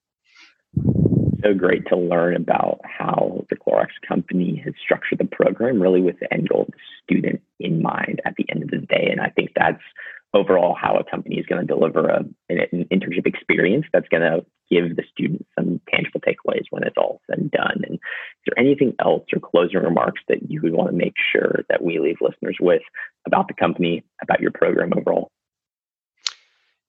So 1.42 1.54
great 1.54 1.86
to 1.86 1.96
learn 1.96 2.36
about 2.36 2.80
how 2.84 3.46
the 3.48 3.56
Clorox 3.56 3.88
company 4.06 4.60
has 4.64 4.74
structured 4.82 5.18
the 5.18 5.24
program, 5.24 5.80
really 5.80 6.02
with 6.02 6.18
the 6.20 6.32
end 6.32 6.48
goal 6.48 6.62
of 6.62 6.68
the 6.68 6.78
student 7.02 7.40
in 7.58 7.80
mind 7.80 8.20
at 8.24 8.34
the 8.36 8.44
end 8.50 8.62
of 8.62 8.70
the 8.70 8.78
day. 8.78 9.08
And 9.10 9.20
I 9.20 9.30
think 9.30 9.52
that's 9.56 9.82
overall 10.32 10.76
how 10.80 10.96
a 10.96 11.04
company 11.04 11.36
is 11.36 11.46
going 11.46 11.60
to 11.60 11.66
deliver 11.66 12.08
a, 12.08 12.24
an, 12.48 12.86
internship 12.92 13.26
experience 13.26 13.86
that's 13.92 14.08
going 14.08 14.22
to 14.22 14.44
give 14.70 14.96
the 14.96 15.02
students 15.12 15.44
some 15.58 15.80
tangible 15.92 16.20
takeaways 16.20 16.64
when 16.70 16.84
it's 16.84 16.96
all 16.96 17.20
said 17.28 17.38
and 17.38 17.50
done. 17.50 17.82
And 17.86 17.94
is 17.94 18.00
there 18.46 18.58
anything 18.58 18.94
else 19.00 19.24
or 19.32 19.40
closing 19.40 19.80
remarks 19.80 20.22
that 20.28 20.48
you 20.48 20.60
would 20.62 20.72
want 20.72 20.90
to 20.90 20.96
make 20.96 21.14
sure 21.32 21.64
that 21.68 21.82
we 21.82 21.98
leave 21.98 22.18
listeners 22.20 22.56
with 22.60 22.82
about 23.26 23.48
the 23.48 23.54
company, 23.54 24.04
about 24.22 24.40
your 24.40 24.52
program 24.52 24.92
overall? 24.96 25.30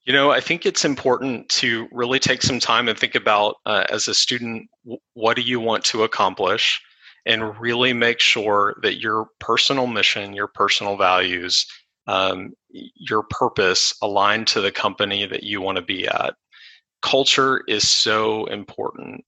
You 0.04 0.14
know, 0.14 0.32
I 0.32 0.40
think 0.40 0.66
it's 0.66 0.86
important 0.86 1.50
to 1.50 1.88
really 1.92 2.20
take 2.20 2.42
some 2.42 2.60
time 2.60 2.88
and 2.88 2.98
think 2.98 3.16
about 3.16 3.58
uh, 3.66 3.86
as 3.90 4.08
a 4.08 4.16
student, 4.16 4.68
what 5.14 5.36
do 5.36 5.44
you 5.44 5.60
want 5.60 5.86
to 5.86 6.04
accomplish? 6.04 6.82
And 7.28 7.56
really 7.60 7.94
make 7.94 8.20
sure 8.20 8.76
that 8.82 9.00
your 9.00 9.28
personal 9.40 9.86
mission, 9.86 10.34
your 10.34 10.48
personal 10.48 10.98
values, 10.98 11.68
um, 12.12 12.54
your 13.10 13.24
purpose 13.24 13.94
aligned 14.02 14.48
to 14.48 14.62
the 14.62 14.72
company 14.72 15.26
that 15.28 15.44
you 15.44 15.62
want 15.62 15.78
to 15.78 15.94
be 15.96 16.08
at. 16.08 16.34
Culture 17.02 17.64
is 17.68 17.90
so 17.90 18.46
important. 18.46 19.24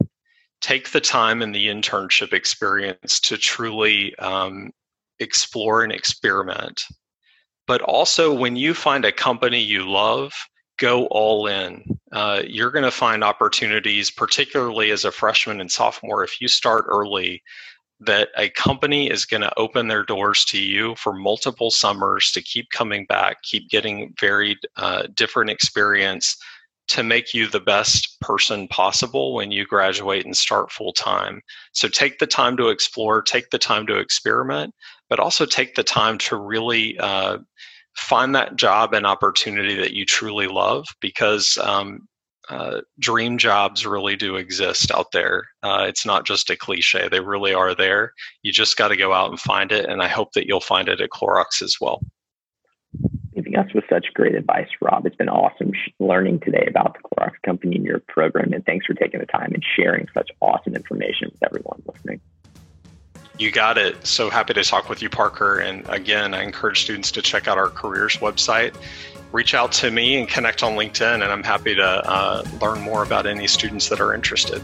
Take 0.62 0.92
the 0.92 1.02
time 1.02 1.42
in 1.44 1.52
the 1.54 1.68
internship 1.68 2.34
experience 2.34 3.20
to 3.28 3.38
truly 3.38 4.16
um, 4.18 4.72
explore 5.20 5.84
and 5.84 5.94
experiment. 5.94 6.78
but 7.68 7.82
also 7.82 8.34
when 8.34 8.56
you 8.56 8.74
find 8.74 9.06
a 9.06 9.12
company 9.12 9.60
you 9.60 9.90
love, 9.90 10.34
go 10.80 11.06
all 11.08 11.48
in. 11.48 11.84
Uh, 12.12 12.42
you're 12.46 12.72
going 12.72 12.84
to 12.84 12.92
find 12.92 13.24
opportunities, 13.24 14.12
particularly 14.12 14.92
as 14.92 15.06
a 15.06 15.12
freshman 15.12 15.62
and 15.62 15.72
sophomore, 15.72 16.24
if 16.24 16.42
you 16.42 16.48
start 16.48 16.86
early, 16.88 17.42
that 18.06 18.30
a 18.38 18.50
company 18.50 19.10
is 19.10 19.26
going 19.26 19.42
to 19.42 19.60
open 19.60 19.88
their 19.88 20.04
doors 20.04 20.46
to 20.46 20.62
you 20.62 20.96
for 20.96 21.14
multiple 21.14 21.72
summers 21.72 22.32
to 22.32 22.42
keep 22.42 22.70
coming 22.70 23.06
back, 23.06 23.42
keep 23.44 23.70
getting 23.70 24.14
varied, 24.20 24.58
uh, 24.78 25.04
different 25.14 25.50
experience 25.50 26.38
to 26.90 27.04
make 27.04 27.34
you 27.34 27.48
the 27.48 27.60
best 27.60 28.20
person 28.20 28.68
possible 28.68 29.34
when 29.34 29.52
you 29.52 29.66
graduate 29.66 30.26
and 30.26 30.36
start 30.36 30.72
full 30.72 30.92
time. 30.92 31.42
So 31.72 31.88
take 31.88 32.20
the 32.20 32.28
time 32.28 32.58
to 32.58 32.68
explore, 32.68 33.22
take 33.22 33.50
the 33.52 33.58
time 33.58 33.88
to 33.88 33.98
experiment, 33.98 34.74
but 35.10 35.20
also 35.20 35.46
take 35.46 35.76
the 35.76 35.84
time 35.84 36.18
to 36.20 36.36
really 36.36 36.98
uh, 37.00 37.38
find 37.96 38.36
that 38.36 38.56
job 38.56 38.94
and 38.94 39.06
opportunity 39.06 39.76
that 39.76 39.94
you 39.94 40.06
truly 40.06 40.48
love 40.48 40.86
because 41.00 41.58
um, 41.60 42.08
uh, 42.50 42.82
dream 43.00 43.38
jobs 43.38 43.86
really 43.86 44.16
do 44.16 44.36
exist 44.36 44.92
out 44.92 45.12
there. 45.12 45.48
Uh, 45.62 45.86
it's 45.88 46.06
not 46.06 46.26
just 46.26 46.50
a 46.50 46.58
cliche, 46.58 47.08
they 47.08 47.20
really 47.20 47.54
are 47.54 47.74
there. 47.74 48.14
You 48.42 48.52
just 48.52 48.78
got 48.78 48.90
to 48.90 48.98
go 48.98 49.14
out 49.14 49.30
and 49.30 49.40
find 49.40 49.72
it. 49.72 49.86
And 49.86 50.02
I 50.02 50.08
hope 50.08 50.34
that 50.34 50.46
you'll 50.46 50.60
find 50.60 50.90
it 50.90 51.02
at 51.02 51.10
Clorox 51.10 51.62
as 51.62 51.78
well. 51.80 52.02
Leaving 53.36 53.56
us 53.56 53.74
with 53.74 53.86
such 53.90 54.08
great 54.14 54.36
advice, 54.36 54.68
Rob. 54.82 55.06
It's 55.06 55.16
been 55.16 55.30
awesome 55.30 55.72
learning 56.00 56.42
today 56.42 56.66
about 56.68 56.96
the 56.96 57.08
Clorox 57.08 57.32
company 57.46 57.78
and 57.78 57.86
your 57.86 58.00
program. 58.08 58.54
And 58.54 58.66
thanks 58.66 58.86
for 58.86 58.94
taking 58.94 59.20
the 59.20 59.26
time 59.26 59.54
and 59.54 59.64
sharing 59.76 60.08
such 60.14 60.30
awesome 60.42 60.76
information 60.76 61.30
with 61.32 61.44
everyone 61.44 61.82
listening. 61.88 62.22
You 63.40 63.52
got 63.52 63.80
it. 63.80 64.06
So 64.06 64.30
happy 64.30 64.54
to 64.54 64.64
talk 64.64 64.90
with 64.90 65.02
you, 65.02 65.10
Parker. 65.10 65.58
And 65.58 65.88
again, 65.90 66.36
I 66.36 66.44
encourage 66.44 66.84
students 66.84 67.12
to 67.14 67.22
check 67.22 67.48
out 67.48 67.58
our 67.58 67.70
careers 67.70 68.18
website. 68.18 68.76
Reach 69.34 69.56
out 69.56 69.72
to 69.72 69.90
me 69.90 70.20
and 70.20 70.30
connect 70.30 70.62
on 70.62 70.74
LinkedIn, 70.74 71.16
and 71.16 71.24
I'm 71.24 71.42
happy 71.42 71.74
to 71.74 71.84
uh, 71.84 72.44
learn 72.62 72.80
more 72.82 73.02
about 73.02 73.26
any 73.26 73.48
students 73.48 73.90
that 73.90 74.00
are 74.00 74.14
interested. 74.14 74.62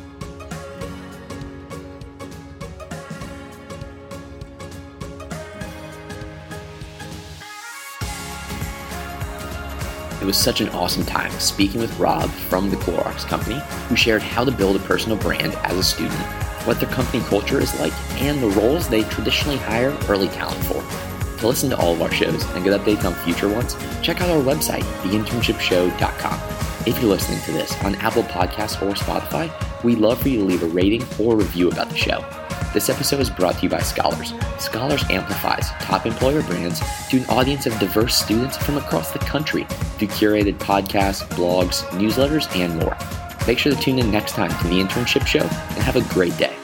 It 10.21 10.25
was 10.25 10.37
such 10.37 10.61
an 10.61 10.69
awesome 10.69 11.03
time 11.03 11.31
speaking 11.39 11.81
with 11.81 11.97
Rob 11.97 12.29
from 12.29 12.69
the 12.69 12.75
Clorox 12.75 13.25
Company, 13.25 13.59
who 13.87 13.95
shared 13.95 14.21
how 14.21 14.45
to 14.45 14.51
build 14.51 14.75
a 14.75 14.79
personal 14.79 15.17
brand 15.17 15.55
as 15.63 15.77
a 15.77 15.83
student 15.83 16.21
what 16.65 16.79
their 16.79 16.89
company 16.89 17.23
culture 17.23 17.59
is 17.59 17.79
like, 17.79 17.93
and 18.21 18.43
the 18.43 18.49
roles 18.49 18.87
they 18.87 19.01
traditionally 19.05 19.57
hire 19.57 19.97
early 20.07 20.27
talent 20.27 20.63
for. 20.65 21.08
To 21.39 21.47
listen 21.47 21.69
to 21.69 21.77
all 21.77 21.93
of 21.93 22.01
our 22.01 22.11
shows 22.11 22.43
and 22.51 22.65
get 22.65 22.77
updates 22.77 23.05
on 23.05 23.13
future 23.23 23.47
ones, 23.47 23.75
check 24.01 24.19
out 24.19 24.29
our 24.29 24.43
website, 24.43 24.83
theinternshipshow.com. 25.03 26.39
If 26.85 26.99
you're 27.01 27.09
listening 27.09 27.39
to 27.43 27.51
this 27.53 27.81
on 27.83 27.95
Apple 27.95 28.23
Podcasts 28.23 28.81
or 28.81 28.93
Spotify, 28.93 29.49
we'd 29.83 29.99
love 29.99 30.21
for 30.21 30.27
you 30.27 30.39
to 30.39 30.45
leave 30.45 30.63
a 30.63 30.67
rating 30.67 31.01
or 31.17 31.37
review 31.37 31.69
about 31.69 31.89
the 31.89 31.95
show. 31.95 32.25
This 32.73 32.89
episode 32.89 33.21
is 33.21 33.29
brought 33.29 33.55
to 33.55 33.63
you 33.63 33.69
by 33.69 33.79
Scholars. 33.79 34.33
Scholars 34.59 35.03
amplifies 35.09 35.69
top 35.79 36.05
employer 36.05 36.43
brands 36.43 36.81
to 37.09 37.17
an 37.17 37.25
audience 37.29 37.65
of 37.65 37.79
diverse 37.79 38.15
students 38.15 38.57
from 38.57 38.77
across 38.77 39.11
the 39.11 39.19
country 39.19 39.63
through 39.97 40.09
curated 40.09 40.57
podcasts, 40.57 41.25
blogs, 41.29 41.83
newsletters, 41.91 42.53
and 42.53 42.77
more. 42.77 42.97
Make 43.47 43.59
sure 43.59 43.73
to 43.73 43.81
tune 43.81 43.97
in 43.97 44.11
next 44.11 44.33
time 44.33 44.51
to 44.51 44.67
the 44.67 44.79
Internship 44.81 45.25
Show 45.25 45.39
and 45.39 45.83
have 45.83 45.95
a 45.95 46.13
great 46.13 46.37
day. 46.37 46.58